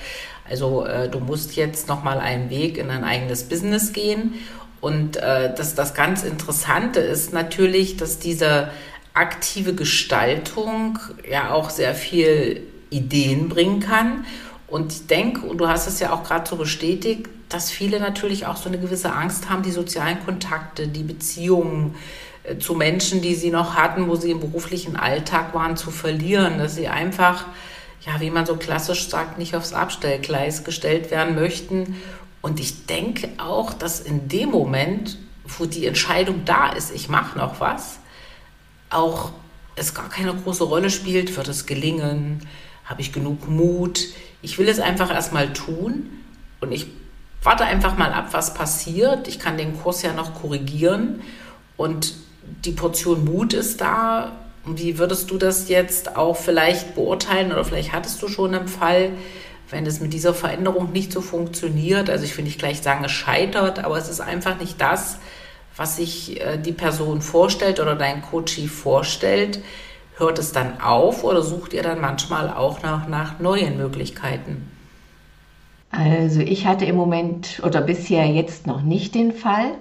also 0.49 0.85
äh, 0.85 1.09
du 1.09 1.19
musst 1.19 1.55
jetzt 1.55 1.87
nochmal 1.87 2.19
einen 2.19 2.49
Weg 2.49 2.77
in 2.77 2.89
ein 2.89 3.03
eigenes 3.03 3.43
Business 3.43 3.93
gehen. 3.93 4.35
Und 4.81 5.17
äh, 5.17 5.53
das, 5.55 5.75
das 5.75 5.93
ganz 5.93 6.23
Interessante 6.23 6.99
ist 6.99 7.33
natürlich, 7.33 7.97
dass 7.97 8.19
diese 8.19 8.69
aktive 9.13 9.73
Gestaltung 9.73 10.99
ja 11.29 11.51
auch 11.51 11.69
sehr 11.69 11.95
viel 11.95 12.61
Ideen 12.89 13.49
bringen 13.49 13.79
kann 13.79 14.25
und 14.71 14.93
ich 14.93 15.05
denke, 15.05 15.45
und 15.45 15.57
du 15.57 15.67
hast 15.67 15.85
es 15.87 15.99
ja 15.99 16.13
auch 16.13 16.23
gerade 16.23 16.49
so 16.49 16.55
bestätigt, 16.55 17.27
dass 17.49 17.69
viele 17.69 17.99
natürlich 17.99 18.45
auch 18.45 18.55
so 18.55 18.69
eine 18.69 18.79
gewisse 18.79 19.11
Angst 19.11 19.49
haben, 19.49 19.63
die 19.63 19.71
sozialen 19.71 20.23
Kontakte, 20.23 20.87
die 20.87 21.03
Beziehungen 21.03 21.95
zu 22.59 22.73
Menschen, 22.73 23.21
die 23.21 23.35
sie 23.35 23.51
noch 23.51 23.75
hatten, 23.75 24.07
wo 24.07 24.15
sie 24.15 24.31
im 24.31 24.39
beruflichen 24.39 24.95
Alltag 24.95 25.53
waren, 25.53 25.77
zu 25.77 25.91
verlieren, 25.91 26.57
dass 26.57 26.75
sie 26.75 26.87
einfach, 26.87 27.45
ja, 28.05 28.19
wie 28.19 28.31
man 28.31 28.45
so 28.45 28.55
klassisch 28.55 29.07
sagt, 29.09 29.37
nicht 29.37 29.55
aufs 29.55 29.73
Abstellgleis 29.73 30.63
gestellt 30.63 31.11
werden 31.11 31.35
möchten. 31.35 32.01
Und 32.41 32.59
ich 32.59 32.87
denke 32.87 33.29
auch, 33.37 33.73
dass 33.73 33.99
in 33.99 34.27
dem 34.27 34.49
Moment, 34.49 35.17
wo 35.45 35.65
die 35.65 35.85
Entscheidung 35.85 36.43
da 36.45 36.69
ist, 36.69 36.93
ich 36.93 37.09
mache 37.09 37.37
noch 37.37 37.59
was, 37.59 37.99
auch 38.89 39.31
es 39.75 39.93
gar 39.93 40.09
keine 40.09 40.33
große 40.33 40.63
Rolle 40.63 40.89
spielt, 40.89 41.35
wird 41.37 41.47
es 41.47 41.65
gelingen, 41.65 42.47
habe 42.85 43.01
ich 43.01 43.13
genug 43.13 43.47
Mut, 43.47 44.07
ich 44.41 44.57
will 44.57 44.67
es 44.67 44.79
einfach 44.79 45.11
erstmal 45.11 45.53
tun 45.53 46.09
und 46.59 46.71
ich 46.71 46.87
warte 47.43 47.63
einfach 47.65 47.97
mal 47.97 48.11
ab, 48.11 48.29
was 48.31 48.53
passiert. 48.53 49.27
Ich 49.27 49.39
kann 49.39 49.57
den 49.57 49.79
Kurs 49.79 50.01
ja 50.01 50.13
noch 50.13 50.33
korrigieren 50.41 51.21
und 51.77 52.15
die 52.65 52.71
Portion 52.71 53.25
Mut 53.25 53.53
ist 53.53 53.81
da. 53.81 54.33
Wie 54.65 54.97
würdest 54.97 55.31
du 55.31 55.37
das 55.37 55.69
jetzt 55.69 56.15
auch 56.15 56.35
vielleicht 56.35 56.95
beurteilen 56.95 57.51
oder 57.51 57.65
vielleicht 57.65 57.93
hattest 57.93 58.21
du 58.21 58.27
schon 58.27 58.53
einen 58.53 58.67
Fall, 58.67 59.11
wenn 59.69 59.85
es 59.85 59.99
mit 59.99 60.13
dieser 60.13 60.33
Veränderung 60.33 60.91
nicht 60.91 61.11
so 61.11 61.21
funktioniert? 61.21 62.09
Also 62.09 62.25
ich 62.25 62.37
will 62.37 62.45
nicht 62.45 62.59
gleich 62.59 62.81
sagen, 62.81 63.03
es 63.03 63.11
scheitert, 63.11 63.83
aber 63.83 63.97
es 63.97 64.07
ist 64.07 64.21
einfach 64.21 64.59
nicht 64.59 64.79
das, 64.79 65.17
was 65.75 65.97
sich 65.97 66.41
äh, 66.41 66.57
die 66.57 66.73
Person 66.73 67.21
vorstellt 67.21 67.79
oder 67.79 67.95
dein 67.95 68.21
Coachie 68.21 68.67
vorstellt. 68.67 69.59
Hört 70.17 70.37
es 70.37 70.51
dann 70.51 70.79
auf 70.81 71.23
oder 71.23 71.41
sucht 71.41 71.73
ihr 71.73 71.81
dann 71.81 71.99
manchmal 71.99 72.53
auch 72.53 72.83
nach, 72.83 73.07
nach 73.07 73.39
neuen 73.39 73.77
Möglichkeiten? 73.77 74.69
Also 75.89 76.39
ich 76.39 76.67
hatte 76.67 76.85
im 76.85 76.95
Moment 76.95 77.61
oder 77.65 77.81
bisher 77.81 78.25
jetzt 78.27 78.67
noch 78.67 78.81
nicht 78.81 79.15
den 79.15 79.33
Fall. 79.33 79.73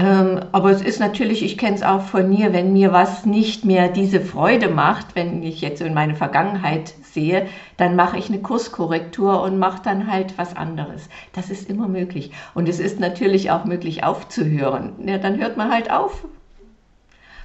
Ähm, 0.00 0.40
aber 0.52 0.70
es 0.70 0.80
ist 0.80 0.98
natürlich, 0.98 1.42
ich 1.42 1.58
kenne 1.58 1.76
es 1.76 1.82
auch 1.82 2.00
von 2.00 2.26
mir, 2.26 2.54
wenn 2.54 2.72
mir 2.72 2.90
was 2.90 3.26
nicht 3.26 3.66
mehr 3.66 3.88
diese 3.88 4.22
Freude 4.22 4.68
macht, 4.68 5.14
wenn 5.14 5.42
ich 5.42 5.60
jetzt 5.60 5.82
in 5.82 5.92
meine 5.92 6.16
Vergangenheit 6.16 6.94
sehe, 7.02 7.48
dann 7.76 7.96
mache 7.96 8.16
ich 8.16 8.28
eine 8.28 8.40
Kurskorrektur 8.40 9.42
und 9.42 9.58
mache 9.58 9.82
dann 9.84 10.10
halt 10.10 10.38
was 10.38 10.56
anderes. 10.56 11.10
Das 11.34 11.50
ist 11.50 11.68
immer 11.68 11.86
möglich. 11.86 12.30
Und 12.54 12.66
es 12.66 12.80
ist 12.80 12.98
natürlich 12.98 13.50
auch 13.50 13.66
möglich 13.66 14.02
aufzuhören. 14.02 14.92
Ja, 15.04 15.18
dann 15.18 15.38
hört 15.38 15.58
man 15.58 15.70
halt 15.70 15.90
auf, 15.90 16.24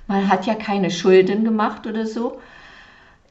man 0.08 0.30
hat 0.30 0.46
ja 0.46 0.56
keine 0.56 0.92
Schulden 0.92 1.44
gemacht 1.44 1.86
oder 1.88 2.06
so. 2.06 2.40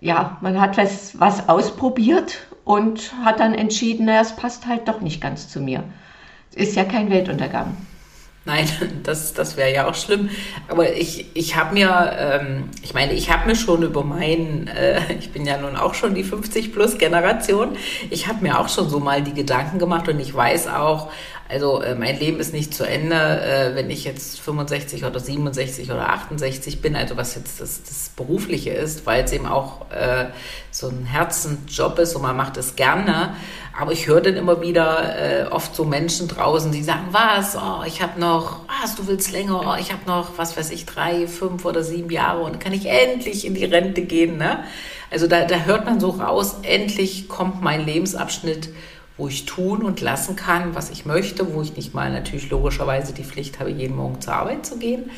Ja, 0.02 0.37
man 0.42 0.60
hat 0.60 0.76
was, 0.76 1.18
was 1.18 1.48
ausprobiert 1.48 2.46
und 2.64 3.14
hat 3.24 3.40
dann 3.40 3.54
entschieden, 3.54 4.04
naja, 4.04 4.20
es 4.20 4.37
passt 4.37 4.66
halt 4.66 4.87
doch 4.87 5.00
nicht 5.00 5.22
ganz 5.22 5.48
zu 5.48 5.60
mir. 5.60 5.84
Ist 6.54 6.76
ja 6.76 6.84
kein 6.84 7.08
Weltuntergang. 7.08 7.74
Nein, 8.46 8.68
das, 9.02 9.33
das 9.33 9.57
wäre 9.57 9.72
ja 9.72 9.88
auch 9.88 9.94
schlimm. 9.94 10.30
Aber 10.68 10.94
ich, 10.94 11.26
ich 11.35 11.57
habe 11.57 11.74
mir, 11.74 12.12
ähm, 12.18 12.70
ich 12.83 12.94
meine, 12.94 13.12
ich 13.14 13.30
habe 13.30 13.46
mir 13.46 13.57
schon 13.57 13.83
über 13.83 14.04
meinen, 14.04 14.68
äh, 14.68 15.00
ich 15.18 15.33
bin 15.33 15.46
ja 15.46 15.57
nun 15.57 15.76
auch 15.76 15.94
schon 15.94 16.14
die 16.14 16.24
50-plus-Generation, 16.24 17.76
ich 18.11 18.26
habe 18.28 18.42
mir 18.42 18.59
auch 18.59 18.68
schon 18.68 18.88
so 18.88 19.00
mal 19.00 19.22
die 19.22 19.35
Gedanken 19.35 19.78
gemacht 19.78 20.09
und 20.09 20.20
ich 20.20 20.35
weiß 20.35 20.68
auch 20.68 21.11
Also 21.46 21.83
äh, 21.83 21.94
mein 21.94 22.18
Leben 22.18 22.40
ist 22.40 22.54
nicht 22.54 22.72
zu 22.72 22.85
Ende, 22.85 23.16
äh, 23.16 23.74
wenn 23.74 23.90
ich 23.90 24.04
jetzt 24.04 24.40
65 24.40 25.04
oder 25.04 25.20
67 25.20 25.90
oder 25.90 26.09
68 26.09 26.80
bin, 26.80 26.96
also 26.96 27.18
was 27.18 27.35
jetzt 27.35 27.61
das, 27.61 27.83
das 27.83 28.11
Berufliche 28.16 28.70
ist, 28.70 29.04
weil 29.04 29.24
es 29.24 29.33
eben 29.33 29.46
auch 29.46 29.90
äh, 29.90 30.26
so 30.70 30.88
ein 30.88 31.04
Herzensjob 31.04 31.98
ist 31.98 32.16
und 32.16 32.22
man 32.22 32.37
macht 32.37 32.57
es 32.57 32.76
gerne. 32.76 33.35
Aber 33.78 33.92
ich 33.92 34.07
höre 34.07 34.22
dann 34.22 34.37
immer 34.37 34.62
wieder 34.62 35.18
äh, 35.18 35.46
oft 35.48 35.74
so 35.74 35.85
Menschen 35.85 36.28
draußen, 36.28 36.72
die 36.72 36.83
sagen, 36.83 37.09
was, 37.11 37.57
oh, 37.57 37.83
ich 37.87 38.00
habe 38.00 38.18
noch, 38.18 38.61
was, 38.80 38.94
du 38.94 39.07
willst 39.07 39.30
länger, 39.33 39.62
oh, 39.66 39.78
ich 39.78 39.92
habe 39.92 40.02
noch, 40.07 40.38
was 40.38 40.57
weiß 40.57 40.70
ich, 40.70 40.87
drei, 40.87 41.26
fünf 41.26 41.64
oder 41.66 41.83
sieben 41.83 42.09
Jahre 42.09 42.42
und 42.42 42.52
dann 42.52 42.59
kann 42.61 42.72
ich 42.72 42.87
endlich 42.87 43.44
in 43.46 43.54
die 43.54 43.64
Rente 43.64 44.02
gehen. 44.02 44.38
Ne? 44.38 44.64
Also 45.11 45.26
da, 45.26 45.44
da 45.44 45.57
hört 45.57 45.85
man 45.85 46.00
so 46.00 46.11
raus, 46.11 46.57
endlich 46.62 47.28
kommt 47.28 47.62
mein 47.62 47.85
Lebensabschnitt, 47.85 48.70
wo 49.16 49.29
ich 49.29 49.46
tun 49.46 49.83
und 49.83 50.00
lassen 50.00 50.37
kann, 50.37 50.74
was 50.74 50.90
ich 50.90 51.07
möchte, 51.07 51.55
wo 51.55 51.62
ich 51.62 51.77
nicht 51.77 51.94
mal 51.94 52.11
natürlich 52.11 52.50
logischerweise 52.50 53.12
die 53.12 53.24
Pflicht 53.24 53.61
habe, 53.61 53.70
jeden 53.70 53.96
Morgen 53.96 54.20
zur 54.20 54.35
Arbeit 54.35 54.66
zu 54.66 54.79
gehen. 54.79 55.11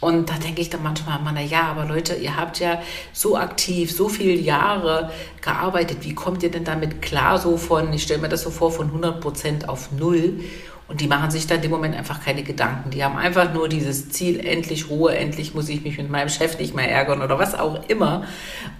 Und 0.00 0.28
da 0.28 0.34
denke 0.34 0.60
ich 0.60 0.68
dann 0.68 0.82
manchmal, 0.82 1.18
na 1.32 1.40
ja, 1.40 1.62
aber 1.62 1.86
Leute, 1.86 2.14
ihr 2.14 2.36
habt 2.36 2.60
ja 2.60 2.82
so 3.14 3.38
aktiv, 3.38 3.90
so 3.90 4.08
viele 4.10 4.34
Jahre 4.34 5.10
gearbeitet. 5.40 5.98
Wie 6.02 6.14
kommt 6.14 6.42
ihr 6.42 6.50
denn 6.50 6.64
damit 6.64 7.00
klar, 7.00 7.38
so 7.38 7.56
von, 7.56 7.90
ich 7.92 8.02
stelle 8.02 8.20
mir 8.20 8.28
das 8.28 8.42
so 8.42 8.50
vor, 8.50 8.70
von 8.70 8.88
100 8.88 9.20
Prozent 9.20 9.68
auf 9.68 9.92
Null? 9.92 10.40
Und 10.86 11.00
die 11.00 11.06
machen 11.06 11.30
sich 11.30 11.46
dann 11.46 11.62
dem 11.62 11.70
Moment 11.70 11.96
einfach 11.96 12.22
keine 12.22 12.42
Gedanken. 12.42 12.90
Die 12.90 13.02
haben 13.02 13.16
einfach 13.16 13.54
nur 13.54 13.70
dieses 13.70 14.10
Ziel, 14.10 14.46
endlich 14.46 14.90
Ruhe, 14.90 15.16
endlich 15.16 15.54
muss 15.54 15.70
ich 15.70 15.82
mich 15.82 15.96
mit 15.96 16.10
meinem 16.10 16.28
Chef 16.28 16.58
nicht 16.58 16.74
mehr 16.74 16.90
ärgern 16.90 17.22
oder 17.22 17.38
was 17.38 17.58
auch 17.58 17.88
immer. 17.88 18.24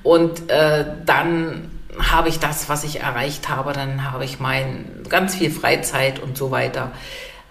Und 0.03 0.51
äh, 0.51 0.85
dann 1.07 1.71
habe 1.98 2.28
ich 2.28 2.38
das, 2.38 2.68
was 2.68 2.85
ich 2.85 3.00
erreicht 3.00 3.48
habe, 3.48 3.72
dann 3.72 4.11
habe 4.11 4.24
ich 4.24 4.40
mein 4.40 4.85
ganz 5.09 5.35
viel 5.35 5.50
Freizeit 5.50 6.20
und 6.20 6.37
so 6.37 6.50
weiter. 6.50 6.92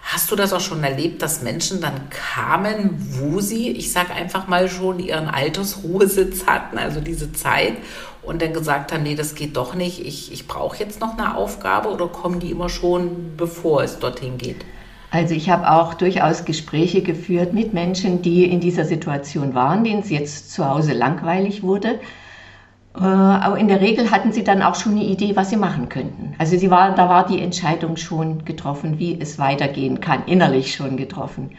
Hast 0.02 0.30
du 0.30 0.36
das 0.36 0.52
auch 0.52 0.60
schon 0.60 0.84
erlebt, 0.84 1.22
dass 1.22 1.42
Menschen 1.42 1.80
dann 1.80 2.10
kamen, 2.10 2.90
wo 3.18 3.40
sie, 3.40 3.70
ich 3.70 3.90
sage 3.90 4.12
einfach 4.12 4.46
mal 4.46 4.68
schon, 4.68 4.98
ihren 4.98 5.28
Altersruhesitz 5.28 6.46
hatten, 6.46 6.76
also 6.76 7.00
diese 7.00 7.32
Zeit, 7.32 7.74
und 8.22 8.42
dann 8.42 8.52
gesagt 8.52 8.92
haben, 8.92 9.02
nee, 9.02 9.14
das 9.14 9.34
geht 9.34 9.56
doch 9.56 9.74
nicht, 9.74 10.04
ich, 10.04 10.32
ich 10.32 10.46
brauche 10.46 10.78
jetzt 10.78 11.00
noch 11.00 11.16
eine 11.16 11.36
Aufgabe 11.36 11.88
oder 11.88 12.08
kommen 12.08 12.40
die 12.40 12.50
immer 12.50 12.68
schon, 12.68 13.36
bevor 13.36 13.82
es 13.82 13.98
dorthin 13.98 14.36
geht? 14.36 14.64
Also 15.10 15.34
ich 15.34 15.48
habe 15.48 15.70
auch 15.70 15.94
durchaus 15.94 16.44
Gespräche 16.44 17.02
geführt 17.02 17.52
mit 17.52 17.72
Menschen, 17.72 18.20
die 18.20 18.44
in 18.44 18.60
dieser 18.60 18.84
Situation 18.84 19.54
waren, 19.54 19.84
denen 19.84 20.00
es 20.00 20.10
jetzt 20.10 20.52
zu 20.52 20.68
Hause 20.68 20.92
langweilig 20.92 21.62
wurde 21.62 22.00
aber 23.00 23.58
in 23.58 23.66
der 23.66 23.80
Regel 23.80 24.12
hatten 24.12 24.32
sie 24.32 24.44
dann 24.44 24.62
auch 24.62 24.76
schon 24.76 24.92
eine 24.92 25.04
Idee, 25.04 25.34
was 25.34 25.50
sie 25.50 25.56
machen 25.56 25.88
könnten. 25.88 26.34
Also 26.38 26.56
sie 26.56 26.70
war, 26.70 26.94
da 26.94 27.08
war 27.08 27.26
die 27.26 27.42
Entscheidung 27.42 27.96
schon 27.96 28.44
getroffen, 28.44 29.00
wie 29.00 29.20
es 29.20 29.38
weitergehen 29.38 30.00
kann, 30.00 30.22
innerlich 30.26 30.74
schon 30.74 30.96
getroffen. 30.96 31.50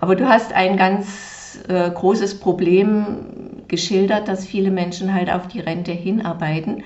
Aber 0.00 0.16
du 0.16 0.28
hast 0.28 0.52
ein 0.52 0.76
ganz 0.76 1.60
äh, 1.68 1.88
großes 1.88 2.40
Problem 2.40 3.64
geschildert, 3.68 4.26
dass 4.26 4.44
viele 4.44 4.72
Menschen 4.72 5.14
halt 5.14 5.30
auf 5.30 5.46
die 5.46 5.60
Rente 5.60 5.92
hinarbeiten. 5.92 6.82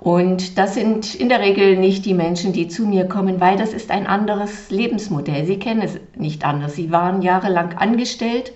Und 0.00 0.58
das 0.58 0.74
sind 0.74 1.14
in 1.14 1.28
der 1.28 1.40
Regel 1.40 1.76
nicht 1.76 2.06
die 2.06 2.14
Menschen, 2.14 2.52
die 2.52 2.66
zu 2.66 2.86
mir 2.86 3.06
kommen, 3.06 3.40
weil 3.40 3.56
das 3.56 3.72
ist 3.72 3.92
ein 3.92 4.08
anderes 4.08 4.70
Lebensmodell. 4.70 5.44
Sie 5.44 5.60
kennen 5.60 5.82
es 5.82 5.98
nicht 6.16 6.44
anders. 6.44 6.74
Sie 6.74 6.90
waren 6.90 7.22
jahrelang 7.22 7.78
angestellt 7.78 8.52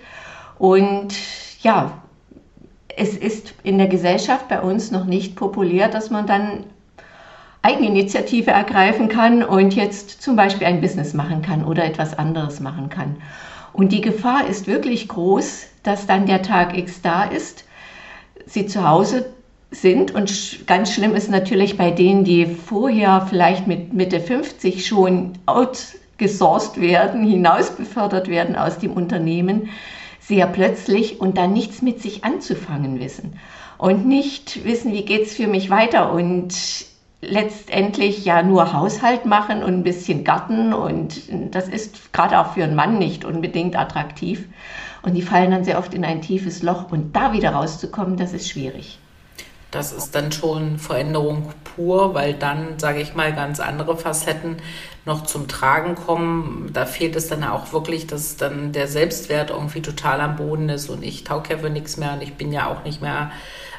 und 0.57 1.13
ja, 1.61 2.02
es 2.95 3.15
ist 3.15 3.55
in 3.63 3.77
der 3.77 3.87
Gesellschaft 3.87 4.47
bei 4.47 4.61
uns 4.61 4.91
noch 4.91 5.05
nicht 5.05 5.35
populär, 5.35 5.87
dass 5.87 6.09
man 6.09 6.27
dann 6.27 6.65
Eigeninitiative 7.61 8.51
ergreifen 8.51 9.07
kann 9.07 9.41
und 9.41 9.73
jetzt 9.73 10.21
zum 10.21 10.35
Beispiel 10.35 10.67
ein 10.67 10.81
Business 10.81 11.13
machen 11.13 11.41
kann 11.41 11.63
oder 11.63 11.85
etwas 11.85 12.17
anderes 12.17 12.59
machen 12.59 12.89
kann. 12.89 13.15
Und 13.71 13.91
die 13.91 14.01
Gefahr 14.01 14.47
ist 14.47 14.67
wirklich 14.67 15.07
groß, 15.07 15.63
dass 15.81 16.05
dann 16.05 16.25
der 16.25 16.41
Tag 16.41 16.77
X 16.77 17.01
da 17.01 17.23
ist, 17.23 17.63
sie 18.45 18.65
zu 18.67 18.87
Hause 18.87 19.27
sind 19.71 20.13
und 20.13 20.67
ganz 20.67 20.91
schlimm 20.91 21.15
ist 21.15 21.31
natürlich 21.31 21.77
bei 21.77 21.89
denen, 21.89 22.23
die 22.23 22.45
vorher 22.45 23.25
vielleicht 23.27 23.65
mit 23.65 23.93
Mitte 23.93 24.19
50 24.19 24.85
schon 24.85 25.33
outgesourced 25.45 26.79
werden, 26.79 27.25
hinausbefördert 27.25 28.27
werden 28.27 28.55
aus 28.55 28.77
dem 28.77 28.91
Unternehmen, 28.91 29.69
sehr 30.25 30.47
plötzlich 30.47 31.19
und 31.19 31.37
dann 31.37 31.53
nichts 31.53 31.81
mit 31.81 32.01
sich 32.01 32.23
anzufangen 32.23 32.99
wissen 32.99 33.39
und 33.77 34.05
nicht 34.05 34.63
wissen, 34.63 34.93
wie 34.93 35.03
geht 35.03 35.23
es 35.23 35.35
für 35.35 35.47
mich 35.47 35.69
weiter 35.69 36.13
und 36.13 36.53
letztendlich 37.21 38.25
ja 38.25 38.43
nur 38.43 38.73
Haushalt 38.73 39.25
machen 39.25 39.63
und 39.63 39.73
ein 39.73 39.83
bisschen 39.83 40.23
Garten 40.23 40.73
und 40.73 41.21
das 41.51 41.67
ist 41.67 42.13
gerade 42.13 42.39
auch 42.39 42.53
für 42.53 42.63
einen 42.63 42.75
Mann 42.75 42.97
nicht 42.97 43.25
unbedingt 43.25 43.77
attraktiv 43.77 44.47
und 45.01 45.13
die 45.13 45.21
fallen 45.21 45.51
dann 45.51 45.63
sehr 45.63 45.77
oft 45.77 45.93
in 45.93 46.05
ein 46.05 46.21
tiefes 46.21 46.63
Loch 46.63 46.91
und 46.91 47.15
da 47.15 47.33
wieder 47.33 47.51
rauszukommen, 47.51 48.17
das 48.17 48.33
ist 48.33 48.49
schwierig. 48.49 48.99
Das 49.73 49.91
ist 49.91 50.13
dann 50.13 50.31
schon 50.31 50.77
Veränderung 50.77 51.51
pur, 51.63 52.13
weil 52.13 52.35
dann, 52.35 52.77
sage 52.77 53.01
ich 53.01 53.15
mal, 53.15 53.33
ganz 53.33 53.59
andere 53.59 53.97
Facetten 53.97 54.57
noch 55.03 55.23
zum 55.23 55.47
Tragen 55.47 55.95
kommen. 55.95 56.69
Da 56.71 56.85
fehlt 56.85 57.15
es 57.15 57.27
dann 57.27 57.43
auch 57.43 57.73
wirklich, 57.73 58.05
dass 58.05 58.37
dann 58.37 58.71
der 58.71 58.87
Selbstwert 58.87 59.49
irgendwie 59.49 59.81
total 59.81 60.21
am 60.21 60.35
Boden 60.35 60.69
ist 60.69 60.89
und 60.89 61.03
ich 61.03 61.23
tauge 61.23 61.55
ja 61.55 61.57
für 61.57 61.71
nichts 61.71 61.97
mehr 61.97 62.13
und 62.13 62.21
ich 62.21 62.35
bin 62.35 62.53
ja 62.53 62.67
auch 62.67 62.83
nicht 62.83 63.01
mehr, 63.01 63.31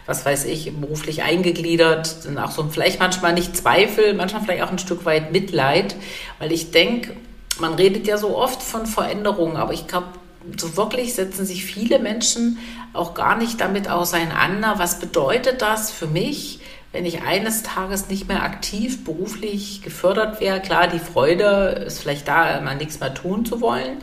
was 0.04 0.26
weiß 0.26 0.46
ich, 0.46 0.74
beruflich 0.74 1.22
eingegliedert. 1.22 2.24
Dann 2.24 2.38
auch 2.38 2.50
so 2.50 2.64
vielleicht 2.64 2.98
manchmal 2.98 3.32
nicht 3.32 3.56
Zweifel, 3.56 4.14
manchmal 4.14 4.42
vielleicht 4.42 4.64
auch 4.64 4.72
ein 4.72 4.80
Stück 4.80 5.04
weit 5.04 5.30
Mitleid, 5.30 5.94
weil 6.40 6.50
ich 6.50 6.72
denke, 6.72 7.14
man 7.60 7.74
redet 7.74 8.08
ja 8.08 8.18
so 8.18 8.36
oft 8.36 8.64
von 8.64 8.86
Veränderungen, 8.86 9.56
aber 9.56 9.72
ich 9.72 9.86
glaube, 9.86 10.08
so 10.56 10.76
wirklich 10.76 11.14
setzen 11.14 11.46
sich 11.46 11.64
viele 11.64 11.98
Menschen 11.98 12.58
auch 12.92 13.14
gar 13.14 13.36
nicht 13.36 13.60
damit 13.60 13.88
auseinander, 13.88 14.74
was 14.76 15.00
bedeutet 15.00 15.62
das 15.62 15.90
für 15.90 16.06
mich, 16.06 16.60
wenn 16.92 17.06
ich 17.06 17.22
eines 17.22 17.64
Tages 17.64 18.08
nicht 18.08 18.28
mehr 18.28 18.44
aktiv 18.44 19.04
beruflich 19.04 19.82
gefördert 19.82 20.40
wäre. 20.40 20.60
Klar, 20.60 20.86
die 20.86 21.00
Freude 21.00 21.84
ist 21.86 22.00
vielleicht 22.00 22.28
da, 22.28 22.60
mal 22.60 22.76
nichts 22.76 23.00
mehr 23.00 23.12
tun 23.12 23.44
zu 23.44 23.60
wollen. 23.60 23.98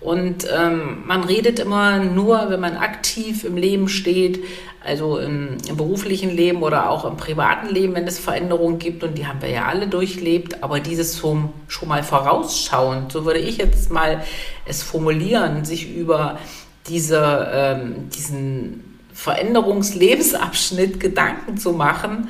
Und 0.00 0.46
ähm, 0.50 1.02
man 1.06 1.24
redet 1.24 1.58
immer 1.58 1.98
nur, 1.98 2.48
wenn 2.48 2.60
man 2.60 2.78
aktiv 2.78 3.44
im 3.44 3.58
Leben 3.58 3.90
steht, 3.90 4.42
also 4.84 5.18
im, 5.18 5.58
im, 5.68 5.76
beruflichen 5.76 6.30
Leben 6.30 6.62
oder 6.62 6.90
auch 6.90 7.04
im 7.04 7.16
privaten 7.16 7.68
Leben, 7.68 7.94
wenn 7.94 8.06
es 8.06 8.18
Veränderungen 8.18 8.78
gibt. 8.78 9.04
Und 9.04 9.18
die 9.18 9.26
haben 9.26 9.42
wir 9.42 9.50
ja 9.50 9.66
alle 9.66 9.86
durchlebt. 9.86 10.62
Aber 10.62 10.80
dieses 10.80 11.16
zum, 11.16 11.52
schon 11.68 11.88
mal 11.88 12.02
vorausschauen, 12.02 13.10
so 13.10 13.24
würde 13.24 13.40
ich 13.40 13.58
jetzt 13.58 13.90
mal 13.90 14.24
es 14.64 14.82
formulieren, 14.82 15.64
sich 15.64 15.94
über 15.94 16.38
diese, 16.86 17.50
ähm, 17.52 18.08
diesen 18.10 18.98
Veränderungslebensabschnitt 19.12 20.98
Gedanken 20.98 21.58
zu 21.58 21.72
machen, 21.72 22.28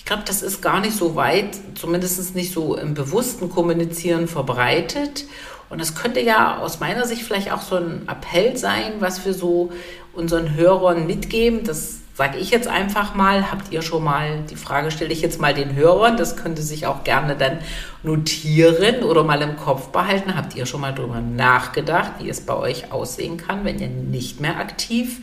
ich 0.00 0.06
glaube, 0.06 0.22
das 0.26 0.40
ist 0.40 0.62
gar 0.62 0.80
nicht 0.80 0.96
so 0.96 1.14
weit, 1.14 1.58
zumindest 1.74 2.34
nicht 2.34 2.54
so 2.54 2.74
im 2.74 2.94
bewussten 2.94 3.50
Kommunizieren 3.50 4.28
verbreitet. 4.28 5.26
Und 5.70 5.80
das 5.80 5.94
könnte 5.94 6.20
ja 6.20 6.58
aus 6.58 6.80
meiner 6.80 7.06
Sicht 7.06 7.22
vielleicht 7.22 7.52
auch 7.52 7.62
so 7.62 7.76
ein 7.76 8.02
Appell 8.08 8.56
sein, 8.56 8.94
was 8.98 9.24
wir 9.24 9.32
so 9.32 9.70
unseren 10.12 10.54
Hörern 10.54 11.06
mitgeben. 11.06 11.62
Das 11.64 12.00
sage 12.14 12.38
ich 12.38 12.50
jetzt 12.50 12.68
einfach 12.68 13.14
mal, 13.14 13.50
habt 13.50 13.72
ihr 13.72 13.80
schon 13.80 14.04
mal, 14.04 14.40
die 14.50 14.56
Frage 14.56 14.90
stelle 14.90 15.12
ich 15.12 15.22
jetzt 15.22 15.40
mal 15.40 15.54
den 15.54 15.74
Hörern, 15.74 16.16
das 16.18 16.36
könnte 16.36 16.60
sich 16.60 16.86
auch 16.86 17.04
gerne 17.04 17.36
dann 17.36 17.60
notieren 18.02 19.04
oder 19.04 19.22
mal 19.22 19.40
im 19.40 19.56
Kopf 19.56 19.88
behalten. 19.88 20.36
Habt 20.36 20.54
ihr 20.56 20.66
schon 20.66 20.80
mal 20.80 20.92
darüber 20.92 21.20
nachgedacht, 21.20 22.12
wie 22.18 22.28
es 22.28 22.42
bei 22.42 22.54
euch 22.54 22.92
aussehen 22.92 23.38
kann, 23.38 23.64
wenn 23.64 23.78
ihr 23.78 23.88
nicht 23.88 24.40
mehr 24.40 24.58
aktiv 24.58 25.20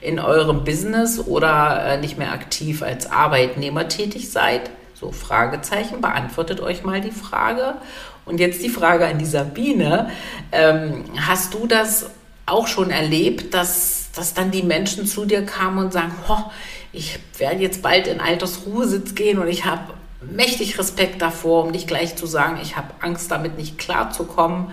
in 0.00 0.18
eurem 0.18 0.64
Business 0.64 1.20
oder 1.20 1.84
äh, 1.84 1.98
nicht 1.98 2.18
mehr 2.18 2.32
aktiv 2.32 2.82
als 2.82 3.08
Arbeitnehmer 3.08 3.86
tätig 3.86 4.30
seid? 4.30 4.70
So, 4.94 5.12
Fragezeichen, 5.12 6.00
beantwortet 6.00 6.60
euch 6.60 6.84
mal 6.84 7.00
die 7.00 7.10
Frage. 7.10 7.74
Und 8.30 8.40
jetzt 8.40 8.62
die 8.62 8.70
Frage 8.70 9.06
an 9.06 9.18
die 9.18 9.26
Sabine. 9.26 10.10
Ähm, 10.52 11.04
hast 11.16 11.52
du 11.54 11.66
das 11.66 12.06
auch 12.46 12.66
schon 12.66 12.90
erlebt, 12.90 13.52
dass 13.54 14.00
dass 14.14 14.34
dann 14.34 14.50
die 14.50 14.62
Menschen 14.62 15.06
zu 15.06 15.24
dir 15.24 15.44
kamen 15.44 15.78
und 15.78 15.92
sagen, 15.92 16.12
ich 16.92 17.18
werde 17.38 17.62
jetzt 17.62 17.82
bald 17.82 18.06
in 18.06 18.20
Altersruhesitz 18.20 19.14
gehen 19.14 19.38
und 19.38 19.48
ich 19.48 19.64
habe 19.64 19.94
mächtig 20.20 20.78
Respekt 20.78 21.22
davor, 21.22 21.64
um 21.64 21.70
nicht 21.70 21.86
gleich 21.86 22.16
zu 22.16 22.26
sagen, 22.26 22.58
ich 22.62 22.76
habe 22.76 22.88
Angst 23.00 23.30
damit 23.30 23.56
nicht 23.56 23.78
klarzukommen. 23.78 24.72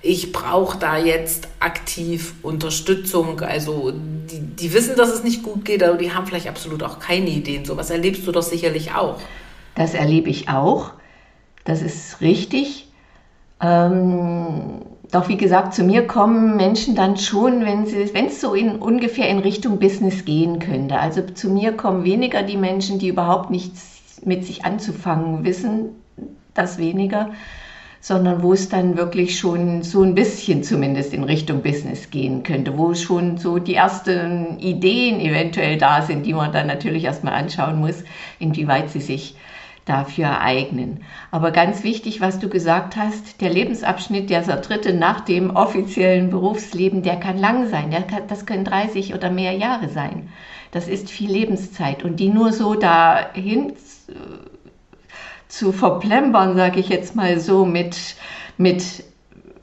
Ich 0.00 0.30
brauche 0.30 0.78
da 0.78 0.96
jetzt 0.96 1.48
aktiv 1.58 2.34
Unterstützung. 2.42 3.40
Also 3.40 3.92
die, 3.92 4.38
die 4.40 4.72
wissen, 4.72 4.94
dass 4.94 5.08
es 5.08 5.24
nicht 5.24 5.42
gut 5.42 5.64
geht, 5.64 5.82
aber 5.82 5.96
die 5.96 6.12
haben 6.12 6.26
vielleicht 6.26 6.46
absolut 6.46 6.84
auch 6.84 7.00
keine 7.00 7.28
Ideen. 7.30 7.64
So 7.64 7.76
was 7.76 7.90
erlebst 7.90 8.24
du 8.26 8.30
doch 8.30 8.42
sicherlich 8.42 8.92
auch. 8.92 9.18
Das 9.74 9.94
erlebe 9.94 10.30
ich 10.30 10.48
auch. 10.48 10.92
Das 11.68 11.82
ist 11.82 12.22
richtig. 12.22 12.88
Ähm 13.60 14.80
doch 15.10 15.28
wie 15.28 15.36
gesagt, 15.36 15.74
zu 15.74 15.84
mir 15.84 16.06
kommen 16.06 16.56
Menschen 16.56 16.94
dann 16.94 17.16
schon, 17.16 17.64
wenn 17.64 17.84
es 17.84 18.40
so 18.40 18.54
in 18.54 18.76
ungefähr 18.76 19.28
in 19.28 19.38
Richtung 19.38 19.78
Business 19.78 20.24
gehen 20.24 20.58
könnte. 20.58 20.98
Also 20.98 21.22
zu 21.22 21.48
mir 21.48 21.72
kommen 21.72 22.04
weniger 22.04 22.42
die 22.42 22.58
Menschen, 22.58 22.98
die 22.98 23.08
überhaupt 23.08 23.50
nichts 23.50 24.20
mit 24.24 24.44
sich 24.44 24.64
anzufangen 24.64 25.44
wissen, 25.44 25.90
das 26.52 26.76
weniger, 26.76 27.30
sondern 28.00 28.42
wo 28.42 28.52
es 28.52 28.68
dann 28.68 28.98
wirklich 28.98 29.38
schon 29.38 29.82
so 29.82 30.02
ein 30.02 30.14
bisschen 30.14 30.62
zumindest 30.62 31.14
in 31.14 31.24
Richtung 31.24 31.62
Business 31.62 32.10
gehen 32.10 32.42
könnte, 32.42 32.76
wo 32.76 32.94
schon 32.94 33.38
so 33.38 33.58
die 33.58 33.74
ersten 33.74 34.58
Ideen 34.58 35.20
eventuell 35.20 35.78
da 35.78 36.02
sind, 36.02 36.26
die 36.26 36.34
man 36.34 36.52
dann 36.52 36.66
natürlich 36.66 37.04
erstmal 37.04 37.34
anschauen 37.34 37.80
muss, 37.80 38.04
inwieweit 38.38 38.90
sie 38.90 39.00
sich 39.00 39.36
dafür 39.88 40.40
eignen. 40.40 41.00
Aber 41.30 41.50
ganz 41.50 41.82
wichtig, 41.82 42.20
was 42.20 42.38
du 42.38 42.48
gesagt 42.48 42.96
hast, 42.96 43.40
der 43.40 43.50
Lebensabschnitt, 43.50 44.30
der 44.30 44.42
dritte 44.42 44.92
nach 44.92 45.20
dem 45.20 45.50
offiziellen 45.50 46.30
Berufsleben, 46.30 47.02
der 47.02 47.16
kann 47.16 47.38
lang 47.38 47.68
sein. 47.68 47.90
Kann, 47.90 48.26
das 48.28 48.46
können 48.46 48.64
30 48.64 49.14
oder 49.14 49.30
mehr 49.30 49.52
Jahre 49.52 49.88
sein. 49.88 50.28
Das 50.70 50.88
ist 50.88 51.10
viel 51.10 51.30
Lebenszeit. 51.30 52.04
Und 52.04 52.20
die 52.20 52.28
nur 52.28 52.52
so 52.52 52.74
dahin 52.74 53.72
zu 55.48 55.72
verplempern, 55.72 56.56
sage 56.56 56.80
ich 56.80 56.88
jetzt 56.88 57.16
mal 57.16 57.40
so, 57.40 57.64
mit, 57.64 57.96
mit 58.56 58.84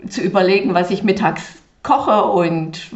zu 0.09 0.21
überlegen, 0.21 0.73
was 0.73 0.91
ich 0.91 1.03
mittags 1.03 1.43
koche 1.83 2.23
und 2.23 2.89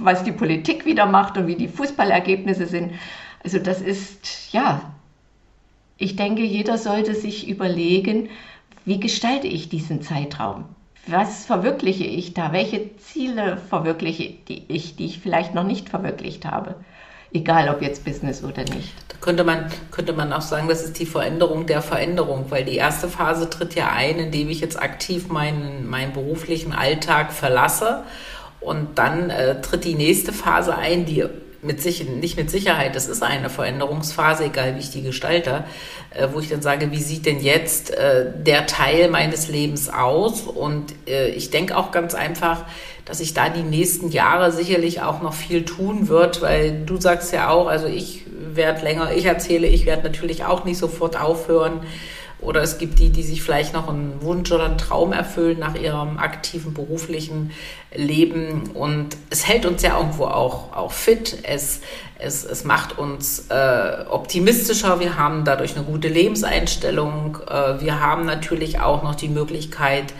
was 0.00 0.24
die 0.24 0.32
Politik 0.32 0.84
wieder 0.84 1.06
macht 1.06 1.36
und 1.38 1.46
wie 1.46 1.56
die 1.56 1.68
Fußballergebnisse 1.68 2.66
sind. 2.66 2.92
Also 3.42 3.58
das 3.58 3.80
ist, 3.80 4.52
ja, 4.52 4.93
ich 5.96 6.16
denke, 6.16 6.42
jeder 6.42 6.78
sollte 6.78 7.14
sich 7.14 7.48
überlegen, 7.48 8.28
wie 8.84 9.00
gestalte 9.00 9.46
ich 9.46 9.68
diesen 9.68 10.02
Zeitraum? 10.02 10.64
Was 11.06 11.44
verwirkliche 11.44 12.04
ich 12.04 12.34
da? 12.34 12.52
Welche 12.52 12.96
Ziele 12.96 13.58
verwirkliche 13.68 14.34
ich, 14.48 14.96
die 14.96 15.04
ich 15.04 15.20
vielleicht 15.20 15.54
noch 15.54 15.64
nicht 15.64 15.88
verwirklicht 15.88 16.46
habe? 16.46 16.76
Egal 17.32 17.68
ob 17.68 17.82
jetzt 17.82 18.04
Business 18.04 18.44
oder 18.44 18.62
nicht. 18.62 18.92
Da 19.08 19.16
könnte 19.20 19.44
man, 19.44 19.66
könnte 19.90 20.12
man 20.12 20.32
auch 20.32 20.40
sagen, 20.40 20.68
das 20.68 20.84
ist 20.84 20.98
die 20.98 21.06
Veränderung 21.06 21.66
der 21.66 21.82
Veränderung, 21.82 22.46
weil 22.50 22.64
die 22.64 22.76
erste 22.76 23.08
Phase 23.08 23.50
tritt 23.50 23.74
ja 23.74 23.90
ein, 23.90 24.18
indem 24.18 24.48
ich 24.48 24.60
jetzt 24.60 24.80
aktiv 24.80 25.28
meinen, 25.28 25.88
meinen 25.90 26.12
beruflichen 26.12 26.72
Alltag 26.72 27.32
verlasse. 27.32 28.04
Und 28.60 28.98
dann 28.98 29.30
äh, 29.30 29.60
tritt 29.60 29.84
die 29.84 29.94
nächste 29.94 30.32
Phase 30.32 30.76
ein, 30.76 31.04
die 31.04 31.24
mit 31.64 31.82
sich, 31.82 32.08
nicht 32.08 32.36
mit 32.36 32.50
Sicherheit, 32.50 32.94
das 32.94 33.08
ist 33.08 33.22
eine 33.22 33.50
Veränderungsphase, 33.50 34.44
egal 34.44 34.76
wie 34.76 34.80
ich 34.80 34.90
die 34.90 35.02
gestalte, 35.02 35.64
äh, 36.10 36.28
wo 36.32 36.40
ich 36.40 36.48
dann 36.48 36.62
sage, 36.62 36.90
wie 36.90 37.02
sieht 37.02 37.26
denn 37.26 37.40
jetzt 37.40 37.90
äh, 37.90 38.26
der 38.36 38.66
Teil 38.66 39.08
meines 39.08 39.48
Lebens 39.48 39.88
aus? 39.88 40.42
Und 40.42 40.94
äh, 41.06 41.28
ich 41.28 41.50
denke 41.50 41.76
auch 41.76 41.90
ganz 41.90 42.14
einfach, 42.14 42.64
dass 43.04 43.18
sich 43.18 43.34
da 43.34 43.48
die 43.48 43.62
nächsten 43.62 44.10
Jahre 44.10 44.52
sicherlich 44.52 45.02
auch 45.02 45.22
noch 45.22 45.34
viel 45.34 45.64
tun 45.64 46.08
wird, 46.08 46.42
weil 46.42 46.84
du 46.84 47.00
sagst 47.00 47.32
ja 47.32 47.50
auch, 47.50 47.66
also 47.66 47.86
ich 47.86 48.24
werde 48.26 48.82
länger, 48.82 49.12
ich 49.12 49.24
erzähle, 49.24 49.66
ich 49.66 49.86
werde 49.86 50.02
natürlich 50.04 50.44
auch 50.44 50.64
nicht 50.64 50.78
sofort 50.78 51.20
aufhören. 51.20 51.80
Oder 52.44 52.62
es 52.62 52.78
gibt 52.78 52.98
die, 52.98 53.10
die 53.10 53.22
sich 53.22 53.42
vielleicht 53.42 53.72
noch 53.72 53.88
einen 53.88 54.20
Wunsch 54.20 54.52
oder 54.52 54.66
einen 54.66 54.78
Traum 54.78 55.12
erfüllen 55.12 55.58
nach 55.58 55.74
ihrem 55.74 56.18
aktiven 56.18 56.74
beruflichen 56.74 57.52
Leben. 57.94 58.70
Und 58.74 59.16
es 59.30 59.48
hält 59.48 59.64
uns 59.66 59.82
ja 59.82 59.98
irgendwo 59.98 60.26
auch, 60.26 60.76
auch 60.76 60.92
fit. 60.92 61.38
Es, 61.42 61.80
es, 62.18 62.44
es 62.44 62.64
macht 62.64 62.98
uns 62.98 63.46
äh, 63.48 64.04
optimistischer. 64.08 65.00
Wir 65.00 65.16
haben 65.16 65.44
dadurch 65.44 65.74
eine 65.74 65.84
gute 65.84 66.08
Lebenseinstellung. 66.08 67.38
Äh, 67.48 67.80
wir 67.80 68.00
haben 68.00 68.26
natürlich 68.26 68.80
auch 68.80 69.02
noch 69.02 69.14
die 69.14 69.28
Möglichkeit, 69.28 70.12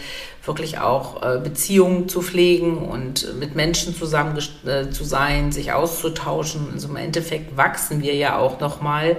wirklich 0.46 0.78
auch 0.78 1.22
äh, 1.22 1.38
Beziehungen 1.38 2.08
zu 2.08 2.22
pflegen 2.22 2.78
und 2.78 3.38
mit 3.38 3.54
Menschen 3.54 3.94
zusammen 3.94 4.38
äh, 4.66 4.90
zu 4.90 5.04
sein, 5.04 5.52
sich 5.52 5.72
auszutauschen. 5.72 6.68
Also 6.72 6.88
im 6.88 6.96
Endeffekt 6.96 7.56
wachsen 7.56 8.02
wir 8.02 8.14
ja 8.14 8.38
auch 8.38 8.60
noch 8.60 8.80
mal. 8.80 9.16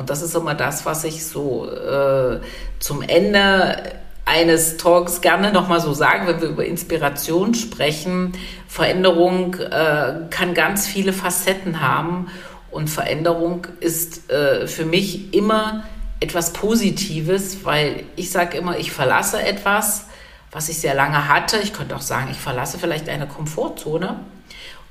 Und 0.00 0.08
das 0.08 0.22
ist 0.22 0.34
immer 0.34 0.54
das, 0.54 0.86
was 0.86 1.04
ich 1.04 1.26
so 1.26 1.70
äh, 1.70 2.40
zum 2.78 3.02
Ende 3.02 3.82
eines 4.24 4.78
Talks 4.78 5.20
gerne 5.20 5.52
nochmal 5.52 5.82
so 5.82 5.92
sage, 5.92 6.26
wenn 6.26 6.40
wir 6.40 6.48
über 6.48 6.64
Inspiration 6.64 7.52
sprechen. 7.52 8.32
Veränderung 8.66 9.56
äh, 9.56 10.14
kann 10.30 10.54
ganz 10.54 10.86
viele 10.86 11.12
Facetten 11.12 11.82
haben 11.82 12.28
und 12.70 12.88
Veränderung 12.88 13.66
ist 13.80 14.30
äh, 14.30 14.66
für 14.66 14.86
mich 14.86 15.34
immer 15.34 15.84
etwas 16.20 16.54
Positives, 16.54 17.66
weil 17.66 18.04
ich 18.16 18.30
sage 18.30 18.56
immer, 18.56 18.78
ich 18.78 18.92
verlasse 18.92 19.42
etwas, 19.42 20.06
was 20.50 20.70
ich 20.70 20.78
sehr 20.78 20.94
lange 20.94 21.28
hatte. 21.28 21.58
Ich 21.58 21.74
könnte 21.74 21.94
auch 21.94 22.00
sagen, 22.00 22.28
ich 22.30 22.38
verlasse 22.38 22.78
vielleicht 22.78 23.10
eine 23.10 23.26
Komfortzone 23.26 24.16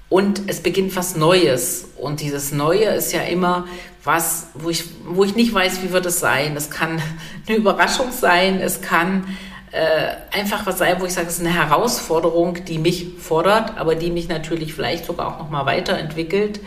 und 0.09 0.43
es 0.47 0.61
beginnt 0.61 0.95
was 0.95 1.15
Neues. 1.15 1.87
Und 1.97 2.21
dieses 2.21 2.51
Neue 2.51 2.85
ist 2.85 3.13
ja 3.13 3.21
immer 3.21 3.67
was, 4.03 4.47
wo 4.53 4.69
ich, 4.69 4.85
wo 5.05 5.23
ich 5.23 5.35
nicht 5.35 5.53
weiß, 5.53 5.83
wie 5.83 5.91
wird 5.91 6.05
es 6.05 6.19
sein. 6.19 6.55
Es 6.55 6.69
kann 6.69 7.01
eine 7.47 7.57
Überraschung 7.57 8.11
sein, 8.11 8.59
es 8.61 8.81
kann 8.81 9.37
äh, 9.71 10.37
einfach 10.37 10.65
was 10.65 10.77
sein, 10.77 10.97
wo 10.99 11.05
ich 11.05 11.13
sage, 11.13 11.27
es 11.27 11.35
ist 11.35 11.45
eine 11.45 11.53
Herausforderung, 11.53 12.65
die 12.65 12.79
mich 12.79 13.07
fordert, 13.19 13.77
aber 13.77 13.95
die 13.95 14.11
mich 14.11 14.27
natürlich 14.27 14.73
vielleicht 14.73 15.05
sogar 15.05 15.27
auch 15.27 15.39
nochmal 15.39 15.65
weiterentwickelt 15.65 16.59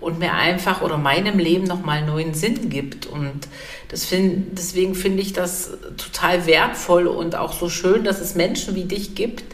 und 0.00 0.18
mir 0.18 0.34
einfach 0.34 0.82
oder 0.82 0.98
meinem 0.98 1.38
Leben 1.38 1.64
nochmal 1.64 2.04
neuen 2.04 2.34
Sinn 2.34 2.68
gibt. 2.68 3.06
Und 3.06 3.48
das 3.88 4.04
find, 4.04 4.56
deswegen 4.58 4.94
finde 4.94 5.22
ich 5.22 5.32
das 5.32 5.70
total 5.96 6.46
wertvoll 6.46 7.06
und 7.06 7.34
auch 7.34 7.52
so 7.52 7.68
schön, 7.68 8.04
dass 8.04 8.20
es 8.20 8.34
Menschen 8.34 8.74
wie 8.74 8.84
dich 8.84 9.14
gibt, 9.14 9.44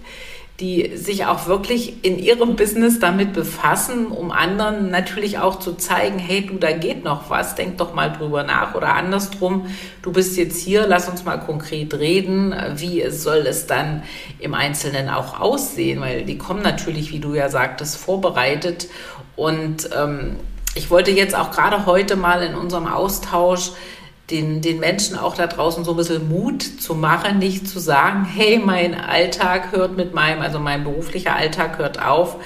die 0.60 0.96
sich 0.96 1.24
auch 1.24 1.46
wirklich 1.46 2.04
in 2.04 2.18
ihrem 2.18 2.54
Business 2.54 2.98
damit 2.98 3.32
befassen, 3.32 4.08
um 4.08 4.30
anderen 4.30 4.90
natürlich 4.90 5.38
auch 5.38 5.58
zu 5.58 5.74
zeigen, 5.74 6.18
hey 6.18 6.46
du, 6.46 6.58
da 6.58 6.72
geht 6.72 7.02
noch 7.02 7.30
was, 7.30 7.54
denk 7.54 7.78
doch 7.78 7.94
mal 7.94 8.12
drüber 8.12 8.42
nach. 8.42 8.74
Oder 8.74 8.94
andersrum, 8.94 9.66
du 10.02 10.12
bist 10.12 10.36
jetzt 10.36 10.62
hier, 10.62 10.86
lass 10.86 11.08
uns 11.08 11.24
mal 11.24 11.38
konkret 11.38 11.94
reden, 11.94 12.54
wie 12.76 13.08
soll 13.10 13.46
es 13.46 13.66
dann 13.66 14.02
im 14.38 14.52
Einzelnen 14.52 15.08
auch 15.08 15.40
aussehen, 15.40 16.00
weil 16.00 16.24
die 16.24 16.36
kommen 16.36 16.62
natürlich, 16.62 17.10
wie 17.12 17.20
du 17.20 17.34
ja 17.34 17.48
sagtest, 17.48 17.96
vorbereitet. 17.96 18.88
Und 19.36 19.88
ähm, 19.98 20.36
ich 20.74 20.90
wollte 20.90 21.10
jetzt 21.10 21.34
auch 21.34 21.50
gerade 21.50 21.86
heute 21.86 22.16
mal 22.16 22.42
in 22.42 22.54
unserem 22.54 22.86
Austausch 22.86 23.72
den, 24.30 24.60
den 24.60 24.78
Menschen 24.80 25.18
auch 25.18 25.34
da 25.34 25.46
draußen 25.46 25.84
so 25.84 25.92
ein 25.92 25.96
bisschen 25.96 26.28
Mut 26.28 26.62
zu 26.62 26.94
machen, 26.94 27.38
nicht 27.38 27.68
zu 27.68 27.78
sagen, 27.78 28.24
hey, 28.24 28.58
mein 28.58 28.94
Alltag 28.94 29.72
hört 29.72 29.96
mit 29.96 30.14
meinem, 30.14 30.40
also 30.40 30.58
mein 30.58 30.84
beruflicher 30.84 31.34
Alltag 31.34 31.78
hört 31.78 32.02
auf, 32.02 32.36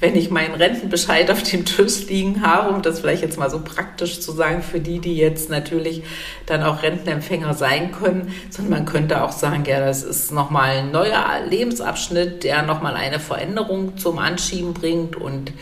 wenn 0.00 0.14
ich 0.14 0.30
meinen 0.30 0.54
Rentenbescheid 0.54 1.30
auf 1.30 1.42
dem 1.42 1.64
Tisch 1.64 2.06
liegen 2.08 2.46
habe, 2.46 2.74
um 2.74 2.82
das 2.82 3.00
vielleicht 3.00 3.22
jetzt 3.22 3.38
mal 3.38 3.50
so 3.50 3.60
praktisch 3.60 4.20
zu 4.20 4.32
sagen 4.32 4.62
für 4.62 4.80
die, 4.80 4.98
die 4.98 5.16
jetzt 5.16 5.50
natürlich 5.50 6.02
dann 6.46 6.62
auch 6.62 6.82
Rentenempfänger 6.82 7.54
sein 7.54 7.92
können, 7.92 8.32
sondern 8.50 8.78
man 8.78 8.86
könnte 8.86 9.22
auch 9.22 9.32
sagen, 9.32 9.64
ja, 9.66 9.80
das 9.80 10.02
ist 10.02 10.32
nochmal 10.32 10.78
ein 10.78 10.90
neuer 10.90 11.40
Lebensabschnitt, 11.48 12.44
der 12.44 12.62
nochmal 12.62 12.94
eine 12.94 13.18
Veränderung 13.18 13.96
zum 13.96 14.18
Anschieben 14.18 14.74
bringt 14.74 15.16
und 15.16 15.52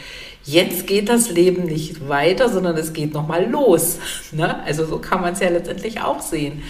jetzt 0.52 0.86
geht 0.86 1.08
das 1.08 1.30
Leben 1.30 1.64
nicht 1.64 2.08
weiter, 2.08 2.48
sondern 2.48 2.76
es 2.76 2.92
geht 2.92 3.14
nochmal 3.14 3.48
los. 3.48 3.98
Ne? 4.32 4.62
Also 4.64 4.86
so 4.86 4.98
kann 4.98 5.20
man 5.20 5.32
es 5.32 5.40
ja 5.40 5.48
letztendlich 5.48 6.00
auch 6.00 6.20
sehen. 6.20 6.62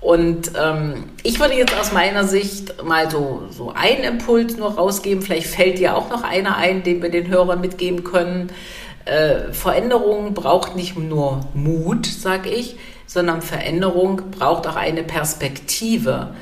Und 0.00 0.52
ähm, 0.60 1.10
ich 1.22 1.40
würde 1.40 1.54
jetzt 1.54 1.78
aus 1.78 1.92
meiner 1.92 2.24
Sicht 2.24 2.82
mal 2.84 3.10
so, 3.10 3.44
so 3.50 3.72
einen 3.72 4.04
Impuls 4.04 4.56
nur 4.56 4.74
rausgeben. 4.74 5.22
Vielleicht 5.22 5.46
fällt 5.46 5.78
dir 5.78 5.96
auch 5.96 6.10
noch 6.10 6.22
einer 6.22 6.56
ein, 6.56 6.82
den 6.82 7.00
wir 7.02 7.10
den 7.10 7.28
Hörern 7.28 7.60
mitgeben 7.60 8.04
können. 8.04 8.50
Äh, 9.04 9.52
Veränderung 9.52 10.34
braucht 10.34 10.74
nicht 10.76 10.98
nur 10.98 11.40
Mut, 11.54 12.06
sag 12.06 12.46
ich, 12.46 12.76
sondern 13.06 13.40
Veränderung 13.40 14.30
braucht 14.32 14.66
auch 14.66 14.76
eine 14.76 15.02
Perspektive. 15.02 16.34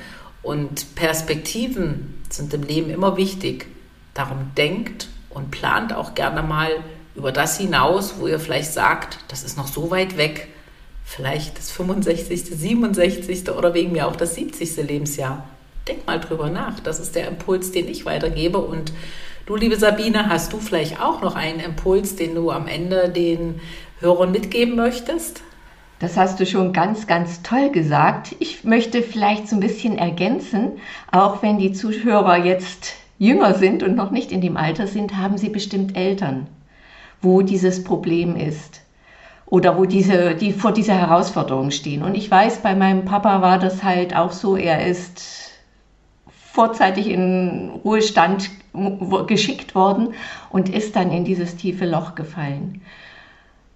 Und 0.42 0.94
Perspektiven 0.94 2.22
sind 2.30 2.52
im 2.54 2.62
Leben 2.62 2.90
immer 2.90 3.16
wichtig. 3.16 3.66
Darum 4.14 4.50
denkt 4.56 5.08
und 5.34 5.50
plant 5.50 5.92
auch 5.92 6.14
gerne 6.14 6.42
mal 6.42 6.70
über 7.14 7.32
das 7.32 7.58
hinaus, 7.58 8.14
wo 8.18 8.26
ihr 8.26 8.40
vielleicht 8.40 8.72
sagt, 8.72 9.18
das 9.28 9.44
ist 9.44 9.56
noch 9.56 9.68
so 9.68 9.90
weit 9.90 10.16
weg, 10.16 10.48
vielleicht 11.04 11.58
das 11.58 11.70
65., 11.70 12.44
67. 12.44 13.50
oder 13.50 13.74
wegen 13.74 13.92
mir 13.92 14.06
auch 14.06 14.16
das 14.16 14.34
70. 14.34 14.76
Lebensjahr. 14.88 15.46
Denk 15.86 16.06
mal 16.06 16.18
drüber 16.18 16.48
nach. 16.48 16.80
Das 16.80 16.98
ist 16.98 17.14
der 17.14 17.28
Impuls, 17.28 17.72
den 17.72 17.88
ich 17.88 18.06
weitergebe. 18.06 18.58
Und 18.58 18.92
du, 19.46 19.54
liebe 19.54 19.76
Sabine, 19.76 20.28
hast 20.28 20.52
du 20.52 20.58
vielleicht 20.58 21.00
auch 21.00 21.20
noch 21.20 21.36
einen 21.36 21.60
Impuls, 21.60 22.16
den 22.16 22.34
du 22.34 22.50
am 22.50 22.66
Ende 22.66 23.10
den 23.10 23.60
Hörern 24.00 24.32
mitgeben 24.32 24.76
möchtest? 24.76 25.42
Das 25.98 26.16
hast 26.16 26.40
du 26.40 26.46
schon 26.46 26.72
ganz, 26.72 27.06
ganz 27.06 27.42
toll 27.42 27.70
gesagt. 27.70 28.34
Ich 28.38 28.64
möchte 28.64 29.02
vielleicht 29.02 29.48
so 29.48 29.56
ein 29.56 29.60
bisschen 29.60 29.96
ergänzen, 29.96 30.72
auch 31.12 31.42
wenn 31.42 31.58
die 31.58 31.72
Zuhörer 31.72 32.44
jetzt 32.44 32.94
jünger 33.18 33.54
sind 33.54 33.82
und 33.82 33.94
noch 33.94 34.10
nicht 34.10 34.32
in 34.32 34.40
dem 34.40 34.56
Alter 34.56 34.86
sind, 34.86 35.16
haben 35.16 35.38
sie 35.38 35.48
bestimmt 35.48 35.96
Eltern, 35.96 36.46
wo 37.20 37.42
dieses 37.42 37.84
Problem 37.84 38.36
ist 38.36 38.82
oder 39.46 39.78
wo 39.78 39.84
diese, 39.84 40.34
die 40.34 40.52
vor 40.52 40.72
dieser 40.72 40.94
Herausforderung 40.94 41.70
stehen. 41.70 42.02
Und 42.02 42.14
ich 42.16 42.30
weiß, 42.30 42.58
bei 42.58 42.74
meinem 42.74 43.04
Papa 43.04 43.42
war 43.42 43.58
das 43.58 43.82
halt 43.82 44.16
auch 44.16 44.32
so, 44.32 44.56
er 44.56 44.86
ist 44.86 45.50
vorzeitig 46.52 47.08
in 47.08 47.70
Ruhestand 47.84 48.50
geschickt 49.26 49.74
worden 49.74 50.14
und 50.50 50.68
ist 50.68 50.96
dann 50.96 51.10
in 51.10 51.24
dieses 51.24 51.56
tiefe 51.56 51.86
Loch 51.86 52.14
gefallen. 52.14 52.80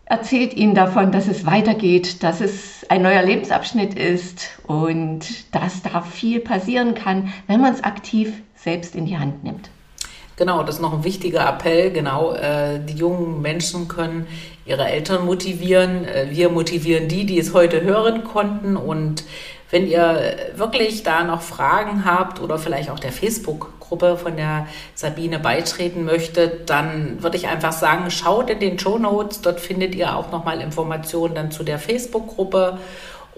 erzählt 0.04 0.54
ihnen 0.54 0.74
davon, 0.74 1.12
dass 1.12 1.28
es 1.28 1.44
weitergeht, 1.44 2.22
dass 2.22 2.40
es 2.40 2.86
ein 2.88 3.02
neuer 3.02 3.22
Lebensabschnitt 3.22 3.94
ist 3.94 4.58
und 4.66 5.54
dass 5.54 5.82
da 5.82 6.00
viel 6.00 6.40
passieren 6.40 6.94
kann, 6.94 7.32
wenn 7.46 7.60
man 7.60 7.74
es 7.74 7.84
aktiv 7.84 8.42
selbst 8.62 8.94
in 8.94 9.06
die 9.06 9.18
Hand 9.18 9.44
nimmt. 9.44 9.70
Genau, 10.38 10.62
das 10.62 10.76
ist 10.76 10.80
noch 10.80 10.92
ein 10.92 11.02
wichtiger 11.02 11.48
Appell. 11.48 11.90
Genau, 11.90 12.32
äh, 12.32 12.78
die 12.78 12.94
jungen 12.94 13.42
Menschen 13.42 13.88
können 13.88 14.28
ihre 14.64 14.86
Eltern 14.86 15.26
motivieren. 15.26 16.04
Äh, 16.04 16.28
wir 16.30 16.48
motivieren 16.48 17.08
die, 17.08 17.26
die 17.26 17.40
es 17.40 17.54
heute 17.54 17.82
hören 17.82 18.22
konnten. 18.22 18.76
Und 18.76 19.24
wenn 19.70 19.88
ihr 19.88 20.36
wirklich 20.54 21.02
da 21.02 21.24
noch 21.24 21.42
Fragen 21.42 22.04
habt 22.04 22.40
oder 22.40 22.56
vielleicht 22.56 22.88
auch 22.88 23.00
der 23.00 23.10
Facebook-Gruppe 23.10 24.16
von 24.16 24.36
der 24.36 24.68
Sabine 24.94 25.40
beitreten 25.40 26.04
möchtet, 26.04 26.70
dann 26.70 27.20
würde 27.20 27.36
ich 27.36 27.48
einfach 27.48 27.72
sagen, 27.72 28.08
schaut 28.12 28.48
in 28.48 28.60
den 28.60 28.78
Show 28.78 28.96
Notes. 28.96 29.40
Dort 29.40 29.58
findet 29.58 29.96
ihr 29.96 30.14
auch 30.14 30.30
nochmal 30.30 30.60
Informationen 30.60 31.34
dann 31.34 31.50
zu 31.50 31.64
der 31.64 31.80
Facebook-Gruppe 31.80 32.78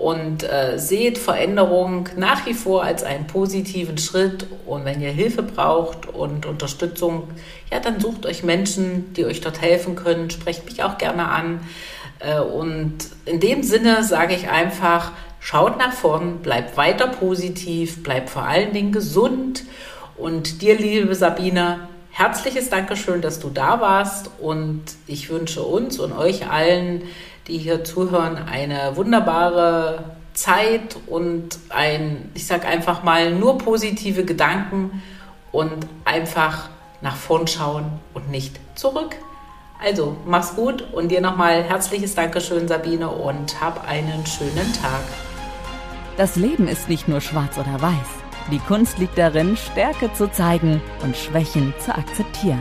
und 0.01 0.45
äh, 0.45 0.79
seht 0.79 1.19
Veränderung 1.19 2.09
nach 2.17 2.47
wie 2.47 2.55
vor 2.55 2.83
als 2.85 3.03
einen 3.03 3.27
positiven 3.27 3.99
Schritt. 3.99 4.47
Und 4.67 4.87
wenn 4.87 5.01
ihr 5.01 5.11
Hilfe 5.11 5.43
braucht 5.43 6.07
und 6.07 6.47
Unterstützung, 6.47 7.29
ja, 7.71 7.81
dann 7.81 8.01
sucht 8.01 8.25
euch 8.25 8.43
Menschen, 8.43 9.13
die 9.13 9.27
euch 9.27 9.43
dort 9.43 9.61
helfen 9.61 9.97
können. 9.97 10.31
Sprecht 10.31 10.65
mich 10.65 10.83
auch 10.83 10.97
gerne 10.97 11.29
an. 11.29 11.61
Äh, 12.19 12.41
und 12.41 12.97
in 13.27 13.41
dem 13.41 13.63
Sinne 13.63 14.03
sage 14.03 14.35
ich 14.35 14.49
einfach, 14.49 15.13
schaut 15.39 15.79
nach 15.79 15.93
vorn, 15.93 16.39
bleibt 16.39 16.79
weiter 16.79 17.09
positiv, 17.09 18.03
bleibt 18.03 18.31
vor 18.31 18.45
allen 18.45 18.73
Dingen 18.73 18.93
gesund. 18.93 19.65
Und 20.17 20.63
dir, 20.63 20.79
liebe 20.79 21.15
Sabine, 21.15 21.89
herzliches 22.11 22.71
Dankeschön, 22.71 23.21
dass 23.21 23.39
du 23.39 23.51
da 23.51 23.83
warst. 23.83 24.31
Und 24.41 24.83
ich 25.07 25.29
wünsche 25.29 25.63
uns 25.63 25.99
und 25.99 26.13
euch 26.13 26.51
allen, 26.51 27.03
die 27.51 27.59
hier 27.59 27.85
zuhören, 27.85 28.39
eine 28.51 28.97
wunderbare 28.97 30.05
Zeit 30.33 30.97
und 31.07 31.59
ein, 31.69 32.31
ich 32.35 32.47
sag 32.47 32.65
einfach 32.65 33.03
mal, 33.03 33.35
nur 33.35 33.59
positive 33.59 34.25
Gedanken 34.25 35.03
und 35.51 35.87
einfach 36.05 36.71
nach 37.01 37.17
vorn 37.17 37.47
schauen 37.47 37.87
und 38.15 38.31
nicht 38.31 38.61
zurück. 38.77 39.17
Also, 39.83 40.17
mach's 40.27 40.55
gut 40.55 40.85
und 40.93 41.09
dir 41.09 41.21
nochmal 41.21 41.63
herzliches 41.63 42.15
Dankeschön, 42.15 42.69
Sabine, 42.69 43.09
und 43.09 43.61
hab 43.61 43.89
einen 43.89 44.25
schönen 44.27 44.73
Tag. 44.81 45.03
Das 46.17 46.37
Leben 46.37 46.69
ist 46.69 46.89
nicht 46.89 47.09
nur 47.09 47.21
schwarz 47.21 47.57
oder 47.57 47.81
weiß. 47.81 48.21
Die 48.51 48.59
Kunst 48.59 48.99
liegt 48.99 49.17
darin, 49.17 49.57
Stärke 49.57 50.13
zu 50.13 50.31
zeigen 50.31 50.83
und 51.03 51.17
Schwächen 51.17 51.73
zu 51.79 51.95
akzeptieren. 51.95 52.61